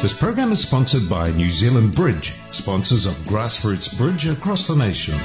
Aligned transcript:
This 0.00 0.16
program 0.16 0.52
is 0.52 0.62
sponsored 0.64 1.08
by 1.08 1.32
New 1.32 1.50
Zealand 1.50 1.92
Bridge, 1.92 2.36
sponsors 2.52 3.04
of 3.04 3.14
grassroots 3.24 3.98
bridge 3.98 4.28
across 4.28 4.68
the 4.68 4.76
nation. 4.76 5.18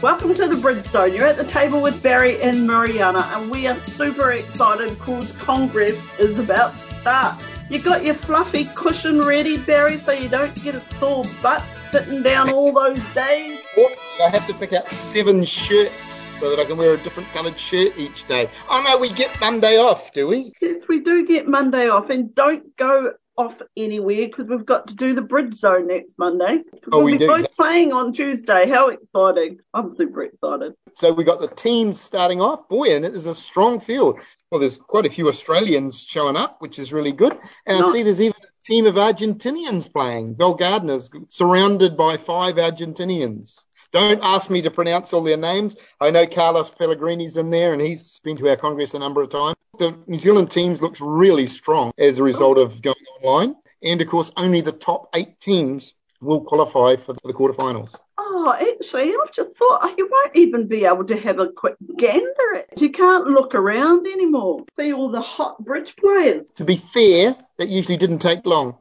Welcome 0.00 0.32
to 0.36 0.46
the 0.46 0.56
Bridge 0.58 0.86
Zone. 0.86 1.12
You're 1.12 1.26
at 1.26 1.36
the 1.36 1.44
table 1.44 1.82
with 1.82 2.00
Barry 2.00 2.40
and 2.40 2.68
Mariana, 2.68 3.28
and 3.34 3.50
we 3.50 3.66
are 3.66 3.74
super 3.74 4.30
excited 4.30 4.90
because 4.90 5.32
Congress 5.32 6.00
is 6.20 6.38
about 6.38 6.72
to 6.78 6.94
start. 6.94 7.36
You 7.68 7.80
got 7.80 8.04
your 8.04 8.14
fluffy 8.14 8.66
cushion 8.76 9.22
ready, 9.22 9.56
Barry, 9.56 9.96
so 9.96 10.12
you 10.12 10.28
don't 10.28 10.54
get 10.62 10.76
a 10.76 10.80
sore 11.00 11.24
butt 11.42 11.64
sitting 11.90 12.22
down 12.22 12.48
all 12.48 12.72
those 12.72 13.02
days. 13.12 13.58
I 13.76 14.28
have 14.28 14.46
to 14.46 14.54
pick 14.54 14.72
out 14.72 14.88
seven 14.88 15.42
shirts 15.42 16.24
so 16.38 16.48
that 16.48 16.60
I 16.60 16.64
can 16.64 16.76
wear 16.76 16.94
a 16.94 16.98
different 16.98 17.28
coloured 17.30 17.58
shirt 17.58 17.98
each 17.98 18.28
day. 18.28 18.48
Oh 18.70 18.84
no, 18.86 18.98
we 18.98 19.12
get 19.12 19.36
Monday 19.40 19.78
off, 19.78 20.12
do 20.12 20.28
we? 20.28 20.52
Yes, 20.60 20.82
we 20.88 21.00
do 21.00 21.26
get 21.26 21.48
Monday 21.48 21.88
off, 21.88 22.08
and 22.08 22.32
don't 22.36 22.76
go 22.76 23.14
off 23.40 23.54
anywhere 23.76 24.26
because 24.26 24.46
we've 24.46 24.66
got 24.66 24.86
to 24.88 24.94
do 24.94 25.14
the 25.14 25.22
bridge 25.22 25.56
zone 25.56 25.86
next 25.86 26.18
Monday. 26.18 26.60
Oh, 26.92 26.98
we'll 26.98 27.04
we 27.04 27.18
be 27.18 27.26
both 27.26 27.54
playing 27.56 27.92
on 27.92 28.12
Tuesday. 28.12 28.68
How 28.68 28.88
exciting! 28.88 29.58
I'm 29.74 29.90
super 29.90 30.22
excited. 30.22 30.74
So 30.94 31.12
we 31.12 31.24
got 31.24 31.40
the 31.40 31.48
teams 31.48 32.00
starting 32.00 32.40
off. 32.40 32.68
Boy, 32.68 32.94
and 32.94 33.04
it 33.04 33.14
is 33.14 33.26
a 33.26 33.34
strong 33.34 33.80
field. 33.80 34.20
Well, 34.50 34.60
there's 34.60 34.78
quite 34.78 35.06
a 35.06 35.10
few 35.10 35.28
Australians 35.28 36.02
showing 36.02 36.36
up, 36.36 36.60
which 36.60 36.78
is 36.78 36.92
really 36.92 37.12
good. 37.12 37.38
And 37.66 37.84
I 37.84 37.92
see 37.92 38.02
there's 38.02 38.20
even 38.20 38.36
a 38.42 38.64
team 38.64 38.86
of 38.86 38.96
Argentinians 38.96 39.92
playing. 39.92 40.34
Bell 40.34 40.56
Gardner's 40.56 41.08
surrounded 41.28 41.96
by 41.96 42.16
five 42.16 42.56
Argentinians. 42.56 43.56
Don't 43.92 44.22
ask 44.22 44.50
me 44.50 44.62
to 44.62 44.70
pronounce 44.70 45.12
all 45.12 45.22
their 45.22 45.36
names. 45.36 45.76
I 46.00 46.10
know 46.10 46.26
Carlos 46.26 46.70
Pellegrini's 46.70 47.36
in 47.36 47.50
there, 47.50 47.72
and 47.72 47.82
he's 47.82 48.20
been 48.22 48.36
to 48.36 48.48
our 48.48 48.56
Congress 48.56 48.94
a 48.94 48.98
number 48.98 49.22
of 49.22 49.30
times. 49.30 49.56
The 49.80 49.96
New 50.06 50.18
Zealand 50.18 50.50
teams 50.50 50.82
looks 50.82 51.00
really 51.00 51.46
strong 51.46 51.90
as 51.96 52.18
a 52.18 52.22
result 52.22 52.58
of 52.58 52.82
going 52.82 53.02
online. 53.22 53.56
And 53.82 53.98
of 54.02 54.08
course, 54.08 54.30
only 54.36 54.60
the 54.60 54.72
top 54.72 55.08
eight 55.14 55.40
teams 55.40 55.94
will 56.20 56.42
qualify 56.42 56.96
for 56.96 57.14
the 57.24 57.32
quarterfinals. 57.32 57.96
Oh, 58.18 58.54
actually, 58.60 59.08
I 59.08 59.26
just 59.32 59.56
thought 59.56 59.80
oh, 59.82 59.94
you 59.96 60.06
won't 60.12 60.36
even 60.36 60.66
be 60.68 60.84
able 60.84 61.04
to 61.04 61.16
have 61.20 61.38
a 61.38 61.48
quick 61.48 61.76
gander 61.96 62.56
at. 62.56 62.66
it. 62.72 62.82
You 62.82 62.90
can't 62.90 63.28
look 63.28 63.54
around 63.54 64.06
anymore. 64.06 64.66
See 64.76 64.92
all 64.92 65.08
the 65.08 65.22
hot 65.22 65.64
bridge 65.64 65.96
players. 65.96 66.50
To 66.56 66.64
be 66.66 66.76
fair, 66.76 67.34
that 67.56 67.70
usually 67.70 67.96
didn't 67.96 68.18
take 68.18 68.44
long. 68.44 68.76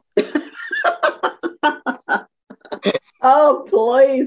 Oh, 3.21 3.67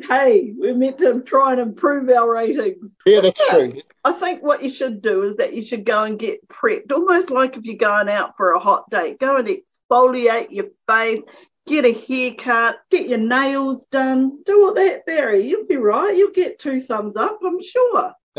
Hey, 0.00 0.52
we're 0.56 0.74
meant 0.74 0.98
to 0.98 1.20
try 1.20 1.52
and 1.52 1.60
improve 1.60 2.08
our 2.08 2.32
ratings. 2.32 2.94
Yeah, 3.04 3.20
that's 3.20 3.48
true. 3.48 3.80
I 4.04 4.12
think 4.12 4.42
what 4.42 4.62
you 4.62 4.68
should 4.68 5.02
do 5.02 5.22
is 5.24 5.36
that 5.36 5.52
you 5.52 5.62
should 5.62 5.84
go 5.84 6.04
and 6.04 6.18
get 6.18 6.46
prepped, 6.48 6.92
almost 6.92 7.30
like 7.30 7.56
if 7.56 7.64
you're 7.64 7.76
going 7.76 8.08
out 8.08 8.36
for 8.36 8.52
a 8.52 8.58
hot 8.58 8.88
date. 8.90 9.18
Go 9.20 9.36
and 9.36 9.48
exfoliate 9.48 10.50
your 10.50 10.66
face, 10.88 11.20
get 11.66 11.84
a 11.84 11.92
haircut, 11.92 12.76
get 12.90 13.08
your 13.08 13.18
nails 13.18 13.84
done. 13.86 14.42
Do 14.44 14.66
all 14.66 14.74
that, 14.74 15.04
Barry. 15.04 15.46
You'll 15.46 15.66
be 15.66 15.76
right. 15.76 16.16
You'll 16.16 16.32
get 16.32 16.58
two 16.58 16.80
thumbs 16.80 17.16
up, 17.16 17.38
I'm 17.44 17.62
sure. 17.62 18.12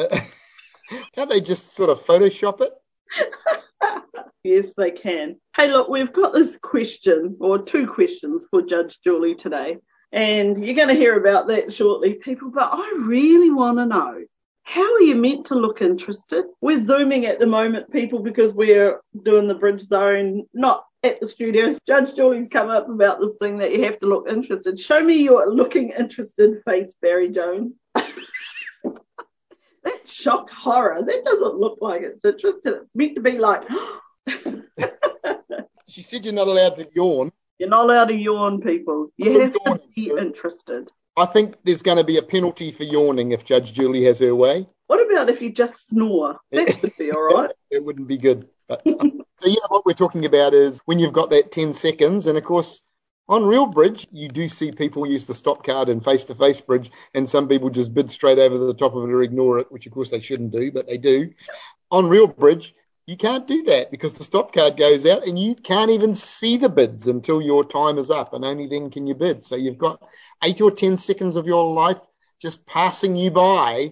Can't 1.14 1.30
they 1.30 1.42
just 1.42 1.74
sort 1.74 1.90
of 1.90 2.04
Photoshop 2.04 2.62
it? 2.62 2.74
Yes, 4.44 4.74
they 4.76 4.92
can. 4.92 5.38
Hey, 5.56 5.72
look, 5.72 5.88
we've 5.88 6.12
got 6.12 6.34
this 6.34 6.58
question, 6.58 7.38
or 7.40 7.62
two 7.62 7.88
questions 7.88 8.46
for 8.52 8.62
Judge 8.62 9.00
Julie 9.02 9.36
today, 9.36 9.78
and 10.14 10.64
you're 10.64 10.76
going 10.76 10.90
to 10.90 10.94
hear 10.94 11.18
about 11.18 11.48
that 11.48 11.74
shortly, 11.74 12.14
people. 12.14 12.52
But 12.52 12.70
I 12.72 12.94
really 13.00 13.50
want 13.50 13.80
to 13.80 13.86
know 13.86 14.24
how 14.64 14.94
are 14.94 15.02
you 15.02 15.16
meant 15.16 15.48
to 15.48 15.56
look 15.56 15.82
interested? 15.82 16.46
We're 16.62 16.84
zooming 16.84 17.26
at 17.26 17.40
the 17.40 17.48
moment, 17.48 17.92
people, 17.92 18.20
because 18.20 18.54
we're 18.54 19.02
doing 19.24 19.48
the 19.48 19.56
bridge 19.56 19.82
zone, 19.82 20.46
not 20.54 20.86
at 21.04 21.20
the 21.20 21.28
studio. 21.28 21.76
Judge 21.88 22.16
Julie's 22.16 22.48
come 22.48 22.70
up 22.70 22.88
about 22.88 23.20
this 23.20 23.38
thing 23.40 23.58
that 23.58 23.74
you 23.74 23.84
have 23.84 24.00
to 24.00 24.08
look 24.08 24.30
interested. 24.30 24.80
Show 24.80 25.04
me 25.04 25.16
your 25.16 25.52
looking 25.52 25.90
interested 25.98 26.62
face, 26.64 26.94
Barry 27.02 27.30
Jones. 27.30 27.74
that 27.96 28.14
shock 30.06 30.50
horror. 30.50 31.02
That 31.02 31.26
doesn't 31.26 31.58
look 31.58 31.80
like 31.82 32.04
it's 32.04 32.24
interested. 32.24 32.76
It's 32.84 32.96
meant 32.96 33.16
to 33.16 33.22
be 33.22 33.40
like. 33.40 33.64
She 35.94 36.02
said 36.02 36.26
you're 36.26 36.34
not 36.34 36.48
allowed 36.48 36.76
to 36.78 36.88
yawn. 36.96 37.32
You're 37.64 37.70
not 37.70 37.86
allowed 37.86 38.10
to 38.10 38.14
yawn, 38.14 38.60
people. 38.60 39.08
You 39.16 39.40
have 39.40 39.54
to 39.54 39.80
be 39.96 40.10
interested. 40.10 40.92
I 41.16 41.26
think 41.26 41.56
there's 41.64 41.82
going 41.82 41.96
to 41.96 42.04
be 42.04 42.18
a 42.18 42.22
penalty 42.22 42.74
for 42.74 42.84
yawning 42.84 43.32
if 43.32 43.46
Judge 43.46 43.72
Julie 43.72 44.04
has 44.04 44.20
her 44.20 44.36
way. 44.36 44.68
What 44.88 45.10
about 45.10 45.30
if 45.30 45.42
you 45.42 45.50
just 45.50 45.88
snore? 45.88 46.42
That 46.52 46.78
would 46.82 46.92
be 46.98 47.14
all 47.14 47.22
right. 47.22 47.52
It 47.72 47.82
wouldn't 47.82 48.10
be 48.10 48.18
good. 48.18 48.50
But 48.68 48.86
uh, 48.86 49.08
so 49.40 49.48
yeah, 49.48 49.66
what 49.70 49.86
we're 49.86 49.94
talking 49.94 50.26
about 50.26 50.54
is 50.54 50.82
when 50.88 51.00
you've 51.00 51.14
got 51.14 51.30
that 51.30 51.54
10 51.54 51.74
seconds, 51.74 52.28
and 52.28 52.38
of 52.38 52.44
course, 52.44 52.82
on 53.30 53.46
Real 53.46 53.66
Bridge, 53.66 54.08
you 54.12 54.28
do 54.28 54.50
see 54.50 54.74
people 54.74 55.08
use 55.08 55.24
the 55.24 55.34
stop 55.34 55.66
card 55.66 55.88
in 55.88 56.02
face 56.02 56.26
to 56.26 56.36
face 56.36 56.60
bridge, 56.60 56.92
and 57.14 57.30
some 57.30 57.48
people 57.48 57.70
just 57.70 57.94
bid 57.94 58.12
straight 58.12 58.40
over 58.40 58.58
the 58.58 58.74
top 58.74 58.94
of 58.94 59.06
it 59.06 59.14
or 59.14 59.24
ignore 59.24 59.58
it, 59.58 59.72
which 59.72 59.88
of 59.88 59.94
course 59.94 60.10
they 60.10 60.20
shouldn't 60.20 60.52
do, 60.52 60.70
but 60.70 60.86
they 60.86 60.98
do. 60.98 61.32
On 61.92 62.10
Real 62.10 62.28
Bridge, 62.28 62.76
you 63.06 63.18
can't 63.18 63.48
do 63.48 63.64
that 63.64 63.92
because 63.92 64.14
the 64.14 64.24
stop 64.24 64.54
card 64.54 64.78
goes 64.78 65.06
out 65.06 65.28
and 65.28 65.38
you 65.38 65.56
can't 65.56 65.92
even 65.92 66.16
see 66.16 66.58
the 66.58 66.70
bids 66.70 67.08
until 67.08 67.42
your 67.42 67.66
time 67.66 67.98
is 67.98 68.10
up, 68.10 68.34
and 68.34 68.46
only 68.46 68.68
then 68.68 68.90
can 68.90 69.08
you 69.08 69.16
bid. 69.16 69.44
So 69.44 69.56
you've 69.56 69.78
got 69.78 70.02
eight 70.44 70.62
or 70.62 70.72
10 70.72 70.98
seconds 70.98 71.36
of 71.36 71.46
your 71.46 71.74
life 71.74 71.98
just 72.42 72.66
passing 72.66 73.16
you 73.16 73.32
by. 73.32 73.92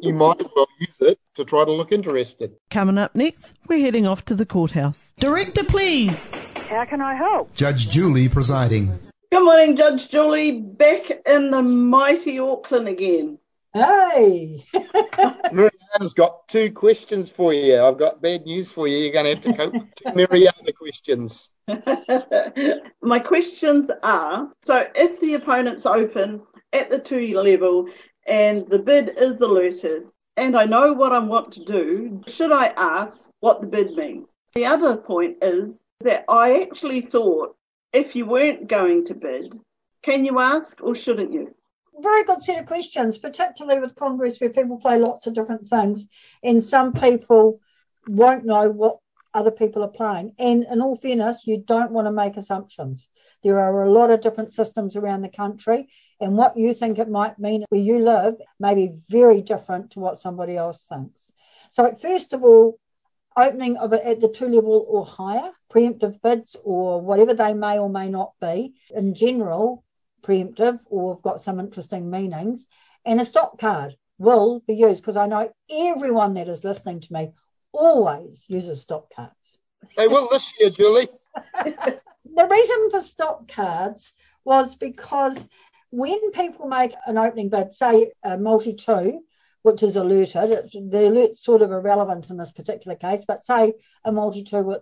You 0.00 0.14
might 0.14 0.40
as 0.40 0.46
well 0.56 0.68
use 0.78 1.00
it 1.00 1.18
to 1.34 1.44
try 1.44 1.64
to 1.64 1.72
look 1.72 1.92
interested. 1.92 2.52
Coming 2.70 2.96
up 2.96 3.14
next, 3.14 3.54
we're 3.66 3.80
heading 3.80 4.06
off 4.06 4.24
to 4.26 4.34
the 4.34 4.46
courthouse. 4.46 5.12
Director, 5.18 5.64
please. 5.64 6.30
How 6.68 6.84
can 6.86 7.00
I 7.00 7.14
help? 7.14 7.52
Judge 7.54 7.90
Julie 7.90 8.28
presiding. 8.28 8.98
Good 9.30 9.44
morning, 9.44 9.76
Judge 9.76 10.08
Julie. 10.08 10.60
Back 10.60 11.10
in 11.26 11.50
the 11.50 11.62
mighty 11.62 12.38
Auckland 12.38 12.88
again. 12.88 13.38
Hey, 13.76 14.64
Mariana's 15.52 16.14
got 16.14 16.48
two 16.48 16.72
questions 16.72 17.30
for 17.30 17.52
you. 17.52 17.78
I've 17.78 17.98
got 17.98 18.22
bad 18.22 18.46
news 18.46 18.72
for 18.72 18.88
you. 18.88 18.96
You're 18.96 19.12
going 19.12 19.26
to 19.26 19.34
have 19.34 19.42
to 19.42 19.52
cope 19.52 19.74
with 19.74 19.94
two 19.96 20.12
Mariana 20.14 20.72
questions. 20.72 21.50
My 23.02 23.18
questions 23.18 23.90
are 24.02 24.50
so 24.64 24.86
if 24.94 25.20
the 25.20 25.34
opponent's 25.34 25.84
open 25.84 26.40
at 26.72 26.88
the 26.88 26.98
two 26.98 27.38
level 27.38 27.86
and 28.26 28.66
the 28.68 28.78
bid 28.78 29.12
is 29.18 29.42
alerted, 29.42 30.04
and 30.38 30.56
I 30.56 30.64
know 30.64 30.94
what 30.94 31.12
I 31.12 31.18
want 31.18 31.52
to 31.52 31.64
do, 31.66 32.22
should 32.26 32.52
I 32.52 32.68
ask 32.78 33.28
what 33.40 33.60
the 33.60 33.66
bid 33.66 33.94
means? 33.94 34.30
The 34.54 34.64
other 34.64 34.96
point 34.96 35.36
is 35.42 35.82
that 36.00 36.24
I 36.30 36.62
actually 36.62 37.02
thought 37.02 37.54
if 37.92 38.16
you 38.16 38.24
weren't 38.24 38.68
going 38.68 39.04
to 39.04 39.14
bid, 39.14 39.52
can 40.02 40.24
you 40.24 40.38
ask 40.40 40.82
or 40.82 40.94
shouldn't 40.94 41.34
you? 41.34 41.54
Very 42.00 42.24
good 42.24 42.42
set 42.42 42.60
of 42.60 42.66
questions, 42.66 43.18
particularly 43.18 43.80
with 43.80 43.94
Congress 43.94 44.40
where 44.40 44.50
people 44.50 44.78
play 44.78 44.98
lots 44.98 45.26
of 45.26 45.34
different 45.34 45.66
things 45.66 46.06
and 46.42 46.62
some 46.62 46.92
people 46.92 47.60
won't 48.06 48.44
know 48.44 48.70
what 48.70 48.98
other 49.34 49.50
people 49.50 49.82
are 49.82 49.88
playing. 49.88 50.34
And 50.38 50.64
in 50.70 50.80
all 50.80 50.96
fairness, 50.96 51.46
you 51.46 51.58
don't 51.58 51.92
want 51.92 52.06
to 52.06 52.12
make 52.12 52.36
assumptions. 52.36 53.08
There 53.44 53.60
are 53.60 53.84
a 53.84 53.90
lot 53.90 54.10
of 54.10 54.22
different 54.22 54.54
systems 54.54 54.96
around 54.96 55.22
the 55.22 55.28
country, 55.28 55.88
and 56.20 56.36
what 56.36 56.56
you 56.56 56.72
think 56.72 56.98
it 56.98 57.08
might 57.08 57.38
mean 57.38 57.64
where 57.68 57.80
you 57.80 57.98
live 57.98 58.36
may 58.58 58.74
be 58.74 58.96
very 59.08 59.42
different 59.42 59.92
to 59.92 60.00
what 60.00 60.18
somebody 60.18 60.56
else 60.56 60.82
thinks. 60.88 61.30
So, 61.70 61.94
first 62.00 62.32
of 62.32 62.42
all, 62.42 62.78
opening 63.36 63.76
of 63.76 63.92
it 63.92 64.02
at 64.02 64.20
the 64.20 64.28
two 64.28 64.48
level 64.48 64.84
or 64.88 65.04
higher, 65.04 65.50
preemptive 65.70 66.20
bids 66.22 66.56
or 66.64 67.00
whatever 67.02 67.34
they 67.34 67.52
may 67.52 67.78
or 67.78 67.90
may 67.90 68.08
not 68.08 68.32
be, 68.40 68.74
in 68.90 69.14
general, 69.14 69.84
preemptive 70.26 70.80
or 70.86 71.14
have 71.14 71.22
got 71.22 71.42
some 71.42 71.60
interesting 71.60 72.10
meanings, 72.10 72.66
and 73.04 73.20
a 73.20 73.24
stop 73.24 73.58
card 73.58 73.96
will 74.18 74.60
be 74.66 74.74
used 74.74 75.00
because 75.00 75.16
I 75.16 75.26
know 75.26 75.52
everyone 75.70 76.34
that 76.34 76.48
is 76.48 76.64
listening 76.64 77.00
to 77.00 77.12
me 77.12 77.32
always 77.72 78.42
uses 78.48 78.82
stop 78.82 79.12
cards. 79.14 79.58
They 79.96 80.08
will 80.08 80.28
this 80.30 80.52
year, 80.58 80.70
Julie. 80.70 81.08
The 82.36 82.46
reason 82.46 82.90
for 82.90 83.00
stop 83.00 83.48
cards 83.48 84.12
was 84.44 84.74
because 84.74 85.38
when 85.90 86.32
people 86.32 86.68
make 86.68 86.94
an 87.06 87.16
opening 87.16 87.48
bid, 87.48 87.72
say 87.72 88.12
a 88.22 88.36
multi 88.36 88.74
two, 88.74 89.22
which 89.62 89.82
is 89.82 89.96
alerted, 89.96 90.70
the 90.90 91.08
alert's 91.08 91.42
sort 91.42 91.62
of 91.62 91.72
irrelevant 91.72 92.28
in 92.28 92.36
this 92.36 92.52
particular 92.52 92.94
case, 92.94 93.24
but 93.26 93.46
say 93.46 93.72
a 94.04 94.12
multi 94.12 94.42
two, 94.42 94.76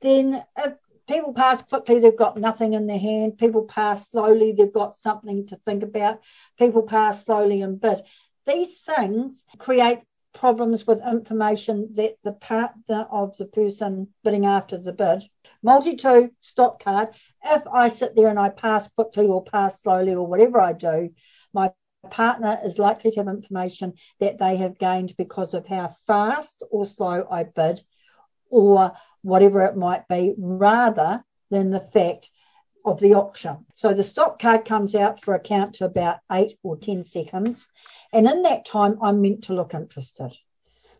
then 0.00 0.42
if 0.56 0.72
people 1.08 1.32
pass 1.32 1.62
quickly, 1.62 2.00
they've 2.00 2.16
got 2.16 2.36
nothing 2.36 2.74
in 2.74 2.86
their 2.86 2.98
hand. 2.98 3.38
People 3.38 3.64
pass 3.64 4.10
slowly, 4.10 4.52
they've 4.52 4.72
got 4.72 4.98
something 4.98 5.46
to 5.48 5.56
think 5.56 5.82
about. 5.82 6.20
People 6.58 6.82
pass 6.82 7.24
slowly 7.24 7.62
and 7.62 7.80
bid. 7.80 8.02
These 8.46 8.80
things 8.80 9.42
create 9.58 10.00
problems 10.32 10.86
with 10.86 11.06
information 11.06 11.88
that 11.94 12.16
the 12.22 12.32
partner 12.32 13.06
of 13.10 13.36
the 13.38 13.46
person 13.46 14.08
bidding 14.22 14.46
after 14.46 14.76
the 14.76 14.92
bid. 14.92 15.22
Multi 15.62 15.96
two 15.96 16.30
stop 16.40 16.82
card. 16.82 17.08
If 17.44 17.62
I 17.72 17.88
sit 17.88 18.14
there 18.14 18.28
and 18.28 18.38
I 18.38 18.50
pass 18.50 18.88
quickly 18.88 19.26
or 19.26 19.42
pass 19.42 19.80
slowly 19.80 20.14
or 20.14 20.26
whatever 20.26 20.60
I 20.60 20.74
do, 20.74 21.10
my 21.52 21.72
partner 22.10 22.60
is 22.64 22.78
likely 22.78 23.10
to 23.12 23.20
have 23.20 23.28
information 23.28 23.94
that 24.20 24.38
they 24.38 24.56
have 24.58 24.78
gained 24.78 25.14
because 25.16 25.54
of 25.54 25.66
how 25.66 25.94
fast 26.06 26.62
or 26.70 26.86
slow 26.86 27.26
I 27.30 27.44
bid 27.44 27.82
or 28.50 28.92
whatever 29.26 29.62
it 29.62 29.76
might 29.76 30.06
be, 30.08 30.34
rather 30.38 31.24
than 31.50 31.70
the 31.70 31.80
fact 31.80 32.30
of 32.84 33.00
the 33.00 33.14
auction. 33.14 33.66
So 33.74 33.92
the 33.92 34.04
stop 34.04 34.40
card 34.40 34.64
comes 34.64 34.94
out 34.94 35.22
for 35.22 35.34
a 35.34 35.40
count 35.40 35.74
to 35.74 35.84
about 35.84 36.18
eight 36.30 36.56
or 36.62 36.76
10 36.76 37.04
seconds. 37.04 37.68
And 38.12 38.26
in 38.26 38.42
that 38.42 38.64
time, 38.64 38.98
I'm 39.02 39.20
meant 39.20 39.44
to 39.44 39.54
look 39.54 39.74
interested. 39.74 40.32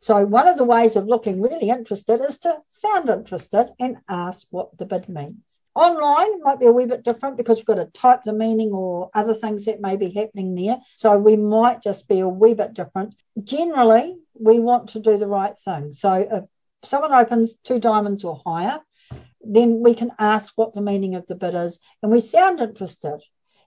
So 0.01 0.25
one 0.25 0.49
of 0.49 0.59
the 0.59 0.65
ways 0.65 0.97
of 0.97 1.07
looking 1.07 1.41
really 1.41 1.71
interested 1.71 2.21
is 2.25 2.39
to 2.39 2.59
sound 2.71 3.09
interested 3.09 3.73
and 3.79 3.99
ask 4.09 4.47
what 4.51 4.77
the 4.77 4.85
bid 4.85 5.09
means. 5.09 5.61
Online 5.75 6.43
might 6.43 6.59
be 6.59 6.67
a 6.67 6.73
wee 6.73 6.87
bit 6.87 7.05
different 7.05 7.37
because 7.37 7.59
we've 7.59 7.67
got 7.67 7.75
to 7.75 7.87
type 7.87 8.21
the 8.25 8.33
meaning 8.33 8.73
or 8.73 9.11
other 9.15 9.35
things 9.35 9.67
that 9.67 9.81
may 9.81 9.97
be 9.97 10.11
happening 10.11 10.55
there. 10.55 10.79
So 10.97 11.19
we 11.19 11.37
might 11.37 11.83
just 11.83 12.09
be 12.09 12.21
a 12.21 12.29
wee 12.29 12.55
bit 12.55 12.75
different. 12.75 13.15
Generally, 13.43 14.17
we 14.35 14.59
want 14.59 14.91
to 14.91 15.01
do 15.01 15.19
the 15.19 15.27
right 15.27 15.57
thing. 15.59 15.93
So 15.93 16.49
someone 16.87 17.13
opens 17.13 17.57
two 17.65 17.79
diamonds 17.79 18.25
or 18.25 18.41
higher, 18.45 18.81
then 19.41 19.81
we 19.81 19.95
can 19.95 20.11
ask 20.19 20.53
what 20.57 20.75
the 20.75 20.81
meaning 20.81 21.15
of 21.15 21.27
the 21.27 21.35
bid 21.35 21.55
is 21.55 21.79
and 22.03 22.11
we 22.11 22.21
sound 22.21 22.61
interested 22.61 23.21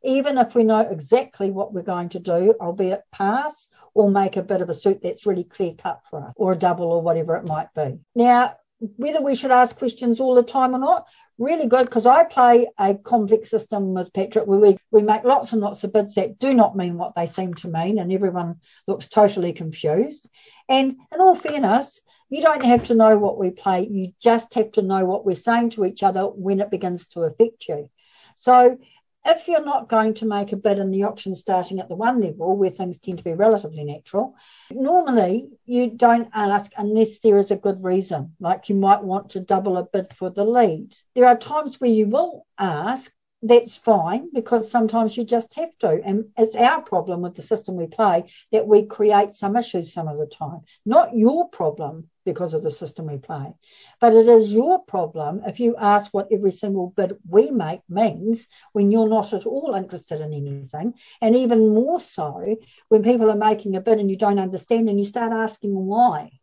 even 0.03 0.37
if 0.37 0.55
we 0.55 0.63
know 0.63 0.79
exactly 0.79 1.51
what 1.51 1.73
we're 1.73 1.81
going 1.81 2.09
to 2.09 2.19
do, 2.19 2.55
albeit 2.61 3.03
pass 3.11 3.67
or 3.93 4.09
make 4.09 4.37
a 4.37 4.43
bit 4.43 4.61
of 4.61 4.69
a 4.69 4.73
suit 4.73 5.01
that's 5.03 5.25
really 5.25 5.43
clear 5.43 5.73
cut 5.73 6.01
for 6.09 6.23
us, 6.23 6.33
or 6.35 6.53
a 6.53 6.57
double 6.57 6.91
or 6.91 7.01
whatever 7.01 7.35
it 7.35 7.45
might 7.45 7.73
be. 7.75 7.99
Now, 8.15 8.55
whether 8.95 9.21
we 9.21 9.35
should 9.35 9.51
ask 9.51 9.77
questions 9.77 10.19
all 10.19 10.35
the 10.35 10.43
time 10.43 10.73
or 10.73 10.79
not, 10.79 11.05
really 11.37 11.67
good 11.67 11.85
because 11.85 12.05
I 12.05 12.25
play 12.25 12.67
a 12.77 12.95
complex 12.95 13.49
system 13.49 13.93
with 13.93 14.13
Patrick 14.13 14.45
where 14.45 14.59
we, 14.59 14.77
we 14.91 15.01
make 15.01 15.23
lots 15.23 15.53
and 15.53 15.61
lots 15.61 15.83
of 15.83 15.93
bids 15.93 16.15
that 16.15 16.37
do 16.37 16.53
not 16.53 16.75
mean 16.75 16.97
what 16.97 17.15
they 17.15 17.25
seem 17.25 17.53
to 17.55 17.67
mean, 17.67 17.99
and 17.99 18.11
everyone 18.11 18.59
looks 18.87 19.07
totally 19.07 19.53
confused. 19.53 20.29
And 20.67 20.97
in 21.13 21.21
all 21.21 21.35
fairness, 21.35 22.01
you 22.29 22.41
don't 22.41 22.63
have 22.63 22.85
to 22.85 22.95
know 22.95 23.17
what 23.17 23.37
we 23.37 23.51
play, 23.51 23.87
you 23.87 24.13
just 24.19 24.53
have 24.53 24.71
to 24.73 24.81
know 24.81 25.05
what 25.05 25.25
we're 25.25 25.35
saying 25.35 25.71
to 25.71 25.85
each 25.85 26.03
other 26.03 26.23
when 26.23 26.59
it 26.59 26.71
begins 26.71 27.07
to 27.07 27.21
affect 27.21 27.67
you. 27.67 27.89
So 28.35 28.77
if 29.25 29.47
you're 29.47 29.65
not 29.65 29.89
going 29.89 30.13
to 30.15 30.25
make 30.25 30.53
a 30.53 30.55
bid 30.55 30.79
in 30.79 30.91
the 30.91 31.03
auction 31.03 31.35
starting 31.35 31.79
at 31.79 31.89
the 31.89 31.95
one 31.95 32.21
level 32.21 32.55
where 32.55 32.69
things 32.69 32.99
tend 32.99 33.17
to 33.17 33.23
be 33.23 33.33
relatively 33.33 33.83
natural, 33.83 34.35
normally 34.71 35.49
you 35.65 35.89
don't 35.89 36.29
ask 36.33 36.71
unless 36.77 37.19
there 37.19 37.37
is 37.37 37.51
a 37.51 37.57
good 37.57 37.83
reason, 37.83 38.35
like 38.39 38.69
you 38.69 38.75
might 38.75 39.03
want 39.03 39.31
to 39.31 39.41
double 39.41 39.77
a 39.77 39.83
bid 39.83 40.13
for 40.13 40.29
the 40.29 40.45
lead. 40.45 40.95
There 41.15 41.27
are 41.27 41.37
times 41.37 41.81
where 41.81 41.89
you 41.89 42.07
will 42.07 42.45
ask 42.57 43.11
that's 43.41 43.77
fine 43.77 44.29
because 44.33 44.69
sometimes 44.69 45.15
you 45.15 45.23
just 45.23 45.53
have 45.53 45.77
to. 45.79 46.01
And 46.03 46.25
it's 46.37 46.55
our 46.55 46.81
problem 46.81 47.21
with 47.21 47.35
the 47.35 47.41
system 47.41 47.75
we 47.75 47.87
play 47.87 48.25
that 48.51 48.67
we 48.67 48.85
create 48.85 49.33
some 49.33 49.55
issues 49.55 49.93
some 49.93 50.07
of 50.07 50.17
the 50.17 50.25
time. 50.25 50.61
Not 50.85 51.15
your 51.15 51.47
problem 51.49 52.09
because 52.25 52.53
of 52.53 52.63
the 52.63 52.71
system 52.71 53.07
we 53.07 53.17
play, 53.17 53.53
but 54.01 54.13
it 54.13 54.27
is 54.27 54.53
your 54.53 54.79
problem 54.83 55.41
if 55.47 55.59
you 55.59 55.75
ask 55.77 56.13
what 56.13 56.27
every 56.31 56.51
single 56.51 56.93
bid 56.95 57.17
we 57.27 57.49
make 57.49 57.81
means 57.89 58.47
when 58.73 58.91
you're 58.91 59.09
not 59.09 59.33
at 59.33 59.45
all 59.45 59.73
interested 59.73 60.19
in 60.19 60.33
anything. 60.33 60.93
And 61.21 61.35
even 61.35 61.73
more 61.73 61.99
so 61.99 62.57
when 62.89 63.03
people 63.03 63.31
are 63.31 63.35
making 63.35 63.75
a 63.75 63.81
bid 63.81 63.99
and 63.99 64.11
you 64.11 64.17
don't 64.17 64.39
understand 64.39 64.89
and 64.89 64.99
you 64.99 65.05
start 65.05 65.31
asking 65.31 65.73
why 65.73 66.38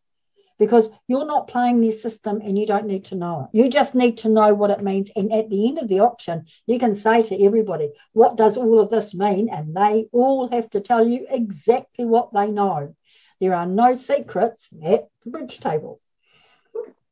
because 0.59 0.91
you're 1.07 1.27
not 1.27 1.49
playing 1.49 1.81
their 1.81 1.93
system 1.93 2.41
and 2.43 2.59
you 2.59 2.67
don't 2.67 2.87
need 2.87 3.07
to 3.07 3.15
know 3.15 3.43
it. 3.43 3.57
You 3.57 3.69
just 3.69 3.95
need 3.95 4.19
to 4.19 4.29
know 4.29 4.55
what 4.55 4.71
it 4.71 4.83
means. 4.83 5.11
And 5.15 5.33
at 5.33 5.51
the 5.51 5.69
end 5.69 5.79
of 5.79 5.89
the 5.89 6.01
auction, 6.01 6.47
you 6.67 6.79
can 6.79 6.95
say 6.95 7.23
to 7.23 7.45
everybody, 7.45 7.91
What 8.13 8.37
does 8.37 8.57
all 8.57 8.81
of 8.81 8.91
this 8.91 9.15
mean? 9.15 9.49
And 9.49 9.77
they 9.77 10.09
all 10.13 10.49
have 10.49 10.71
to 10.71 10.81
tell 10.81 11.07
you 11.07 11.27
exactly 11.29 12.05
what 12.05 12.33
they 12.33 12.49
know. 12.49 12.95
There 13.41 13.55
are 13.55 13.67
no 13.67 13.95
secrets 13.95 14.69
at 14.85 15.09
the 15.23 15.31
bridge 15.31 15.61
table. 15.61 16.01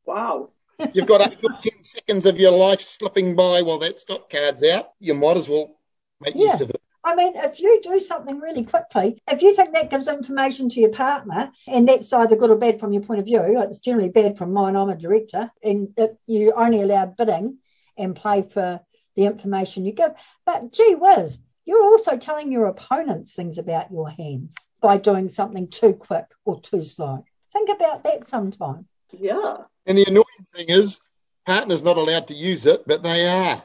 Wow. 0.06 0.50
You've 0.92 1.06
got 1.06 1.20
eight 1.20 1.42
or 1.44 1.56
10 1.60 1.82
seconds 1.82 2.26
of 2.26 2.38
your 2.38 2.50
life 2.50 2.80
slipping 2.80 3.36
by 3.36 3.62
while 3.62 3.78
that 3.80 4.00
stop 4.00 4.30
card's 4.30 4.64
out. 4.64 4.90
You 4.98 5.14
might 5.14 5.36
as 5.36 5.48
well 5.48 5.76
make 6.20 6.34
yeah. 6.34 6.46
use 6.46 6.60
of 6.60 6.70
it. 6.70 6.80
I 7.04 7.14
mean, 7.14 7.34
if 7.36 7.60
you 7.60 7.80
do 7.82 8.00
something 8.00 8.40
really 8.40 8.64
quickly, 8.64 9.18
if 9.30 9.42
you 9.42 9.54
think 9.54 9.74
that 9.74 9.90
gives 9.90 10.08
information 10.08 10.70
to 10.70 10.80
your 10.80 10.90
partner, 10.90 11.52
and 11.66 11.86
that's 11.86 12.12
either 12.12 12.36
good 12.36 12.50
or 12.50 12.56
bad 12.56 12.80
from 12.80 12.92
your 12.92 13.02
point 13.02 13.20
of 13.20 13.26
view, 13.26 13.42
it's 13.60 13.78
generally 13.78 14.08
bad 14.08 14.38
from 14.38 14.52
mine. 14.54 14.74
I'm 14.74 14.88
a 14.88 14.96
director, 14.96 15.50
and 15.62 15.96
you 16.26 16.52
only 16.52 16.80
allow 16.80 17.06
bidding 17.06 17.58
and 17.98 18.16
play 18.16 18.42
for 18.42 18.80
the 19.16 19.24
information 19.26 19.84
you 19.84 19.92
give. 19.92 20.12
But 20.46 20.72
gee 20.72 20.94
whiz, 20.94 21.38
you're 21.66 21.84
also 21.84 22.16
telling 22.16 22.50
your 22.50 22.66
opponents 22.66 23.34
things 23.34 23.58
about 23.58 23.92
your 23.92 24.08
hands 24.08 24.54
by 24.80 24.96
doing 24.96 25.28
something 25.28 25.68
too 25.68 25.92
quick 25.92 26.26
or 26.44 26.60
too 26.60 26.84
slow. 26.84 27.24
Think 27.52 27.68
about 27.68 28.04
that 28.04 28.26
sometime. 28.26 28.86
Yeah. 29.12 29.58
And 29.86 29.98
the 29.98 30.06
annoying 30.08 30.24
thing 30.54 30.66
is, 30.68 31.00
partners 31.46 31.82
not 31.82 31.98
allowed 31.98 32.28
to 32.28 32.34
use 32.34 32.66
it, 32.66 32.84
but 32.86 33.02
they 33.02 33.28
are. 33.28 33.62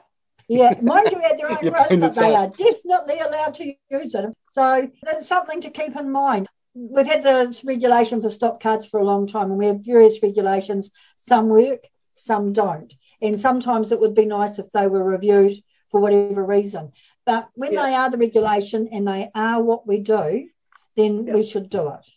Yeah, 0.50 0.74
mind 0.82 1.12
you, 1.12 1.22
at 1.22 1.38
their 1.38 1.52
own 1.52 1.58
risk, 1.62 2.00
but 2.00 2.16
they 2.16 2.36
are 2.36 2.48
definitely 2.48 3.20
allowed 3.20 3.54
to 3.56 3.74
use 3.92 4.16
it. 4.16 4.26
So 4.52 4.90
that's 5.04 5.28
something 5.28 5.62
to 5.62 5.70
keep 5.70 5.96
in 5.96 6.12
mind. 6.12 6.48
We've 6.74 7.06
had 7.06 7.22
the 7.22 7.56
regulation 7.64 8.20
for 8.20 8.32
stop 8.32 8.60
cards 8.60 8.88
for 8.88 9.00
a 9.00 9.06
long 9.06 9.28
time, 9.28 9.52
and 9.52 9.60
we 9.60 9.68
have 9.68 9.86
various 9.86 10.24
regulations. 10.24 10.90
Some 11.20 11.50
work, 11.50 11.82
some 12.16 12.54
don't. 12.54 12.92
And 13.22 13.40
sometimes 13.40 13.92
it 13.92 14.00
would 14.00 14.16
be 14.16 14.26
nice 14.26 14.58
if 14.58 14.72
they 14.72 14.88
were 14.88 15.04
reviewed 15.04 15.62
for 15.92 16.02
whatever 16.02 16.44
reason. 16.44 16.94
But 17.28 17.50
when 17.54 17.74
yeah. 17.74 17.84
they 17.84 17.94
are 17.94 18.10
the 18.10 18.18
regulation 18.18 18.90
and 18.92 19.08
they 19.08 19.30
are 19.36 19.62
what 19.62 19.86
we 19.86 20.00
do, 20.00 20.50
then 20.96 21.28
yeah. 21.28 21.34
we 21.36 21.44
should 21.44 21.70
do 21.70 21.90
it. 21.90 22.08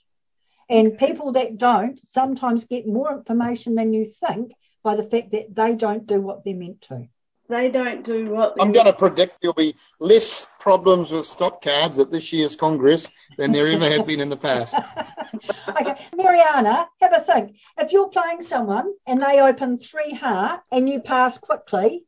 And 0.71 0.97
people 0.97 1.33
that 1.33 1.59
don't 1.59 2.01
sometimes 2.07 2.65
get 2.65 2.87
more 2.87 3.13
information 3.13 3.75
than 3.75 3.93
you 3.93 4.07
think 4.07 4.53
by 4.83 4.97
the 4.97 5.05
fact 5.05 5.33
that 5.33 5.55
they 5.55 5.75
don't 5.75 6.07
do 6.07 6.23
what 6.23 6.45
they're 6.45 6.55
meant 6.55 6.81
to 6.83 7.09
they 7.53 7.71
don't 7.71 8.03
do 8.05 8.31
what. 8.31 8.55
I'm 8.61 8.73
going 8.73 8.87
to 8.87 8.93
predict 8.93 9.41
there'll 9.41 9.55
be 9.55 9.77
less 9.99 10.47
problems 10.59 11.11
with 11.11 11.27
stop 11.27 11.63
cards 11.63 11.99
at 11.99 12.11
this 12.11 12.33
year's 12.33 12.57
Congress 12.57 13.11
than 13.37 13.53
there 13.53 13.69
ever 13.69 13.89
have 13.89 14.07
been 14.07 14.21
in 14.21 14.29
the 14.29 14.37
past. 14.37 14.75
okay, 15.69 16.07
Mariana, 16.17 16.89
have 17.01 17.13
a 17.13 17.21
think. 17.21 17.57
If 17.79 17.93
you're 17.93 18.09
playing 18.09 18.43
someone 18.43 18.93
and 19.07 19.23
they 19.23 19.41
open 19.41 19.79
three 19.79 20.13
heart 20.13 20.63
and 20.71 20.89
you 20.89 21.01
pass 21.01 21.39
quickly, 21.39 22.05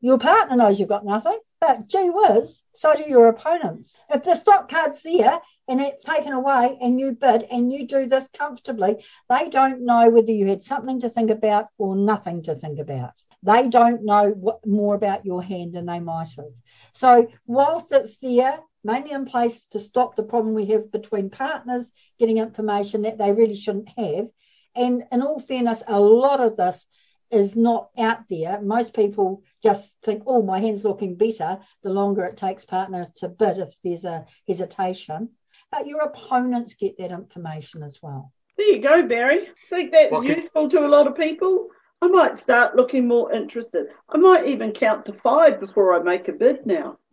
your 0.00 0.18
partner 0.18 0.56
knows 0.56 0.78
you've 0.78 0.88
got 0.88 1.04
nothing. 1.04 1.38
But 1.60 1.88
gee 1.88 2.10
whiz, 2.10 2.62
so 2.74 2.94
do 2.94 3.04
your 3.08 3.28
opponents. 3.28 3.96
If 4.10 4.24
the 4.24 4.34
stop 4.34 4.68
card's 4.68 5.02
there 5.02 5.40
and 5.68 5.80
it's 5.80 6.04
taken 6.04 6.32
away 6.32 6.78
and 6.80 7.00
you 7.00 7.12
bid 7.12 7.44
and 7.50 7.72
you 7.72 7.86
do 7.86 8.06
this 8.06 8.28
comfortably, 8.36 9.04
they 9.28 9.48
don't 9.48 9.84
know 9.84 10.10
whether 10.10 10.32
you 10.32 10.46
had 10.46 10.62
something 10.62 11.00
to 11.00 11.08
think 11.08 11.30
about 11.30 11.68
or 11.78 11.96
nothing 11.96 12.42
to 12.42 12.54
think 12.54 12.78
about. 12.78 13.12
They 13.42 13.68
don't 13.68 14.04
know 14.04 14.30
what, 14.30 14.66
more 14.66 14.94
about 14.94 15.26
your 15.26 15.42
hand 15.42 15.74
than 15.74 15.86
they 15.86 16.00
might 16.00 16.30
have. 16.36 16.52
So, 16.94 17.28
whilst 17.46 17.92
it's 17.92 18.16
there, 18.18 18.58
mainly 18.82 19.12
in 19.12 19.26
place 19.26 19.64
to 19.70 19.78
stop 19.78 20.16
the 20.16 20.22
problem 20.22 20.54
we 20.54 20.66
have 20.66 20.90
between 20.90 21.30
partners 21.30 21.90
getting 22.18 22.38
information 22.38 23.02
that 23.02 23.18
they 23.18 23.32
really 23.32 23.56
shouldn't 23.56 23.88
have, 23.98 24.28
and 24.74 25.04
in 25.12 25.22
all 25.22 25.40
fairness, 25.40 25.82
a 25.86 26.00
lot 26.00 26.40
of 26.40 26.56
this 26.56 26.86
is 27.30 27.56
not 27.56 27.90
out 27.98 28.28
there. 28.28 28.60
Most 28.60 28.94
people 28.94 29.42
just 29.62 29.94
think, 30.02 30.22
oh, 30.26 30.42
my 30.42 30.60
hand's 30.60 30.84
looking 30.84 31.16
better 31.16 31.58
the 31.82 31.90
longer 31.90 32.24
it 32.24 32.36
takes 32.36 32.64
partners 32.64 33.08
to 33.16 33.28
bid 33.28 33.58
if 33.58 33.74
there's 33.82 34.04
a 34.04 34.26
hesitation. 34.46 35.30
But 35.76 35.88
your 35.88 36.02
opponents 36.02 36.74
get 36.74 36.96
that 36.98 37.10
information 37.10 37.82
as 37.82 37.98
well. 38.00 38.30
There 38.56 38.76
you 38.76 38.80
go, 38.80 39.02
Barry. 39.02 39.48
I 39.48 39.68
think 39.68 39.90
that's 39.90 40.12
well, 40.12 40.24
useful 40.24 40.68
to 40.68 40.86
a 40.86 40.88
lot 40.88 41.08
of 41.08 41.16
people. 41.16 41.68
I 42.00 42.06
might 42.06 42.38
start 42.38 42.76
looking 42.76 43.08
more 43.08 43.32
interested. 43.32 43.86
I 44.08 44.18
might 44.18 44.46
even 44.46 44.70
count 44.70 45.04
to 45.06 45.12
five 45.14 45.58
before 45.58 45.98
I 45.98 46.02
make 46.04 46.28
a 46.28 46.32
bid 46.32 46.64
now. 46.64 46.98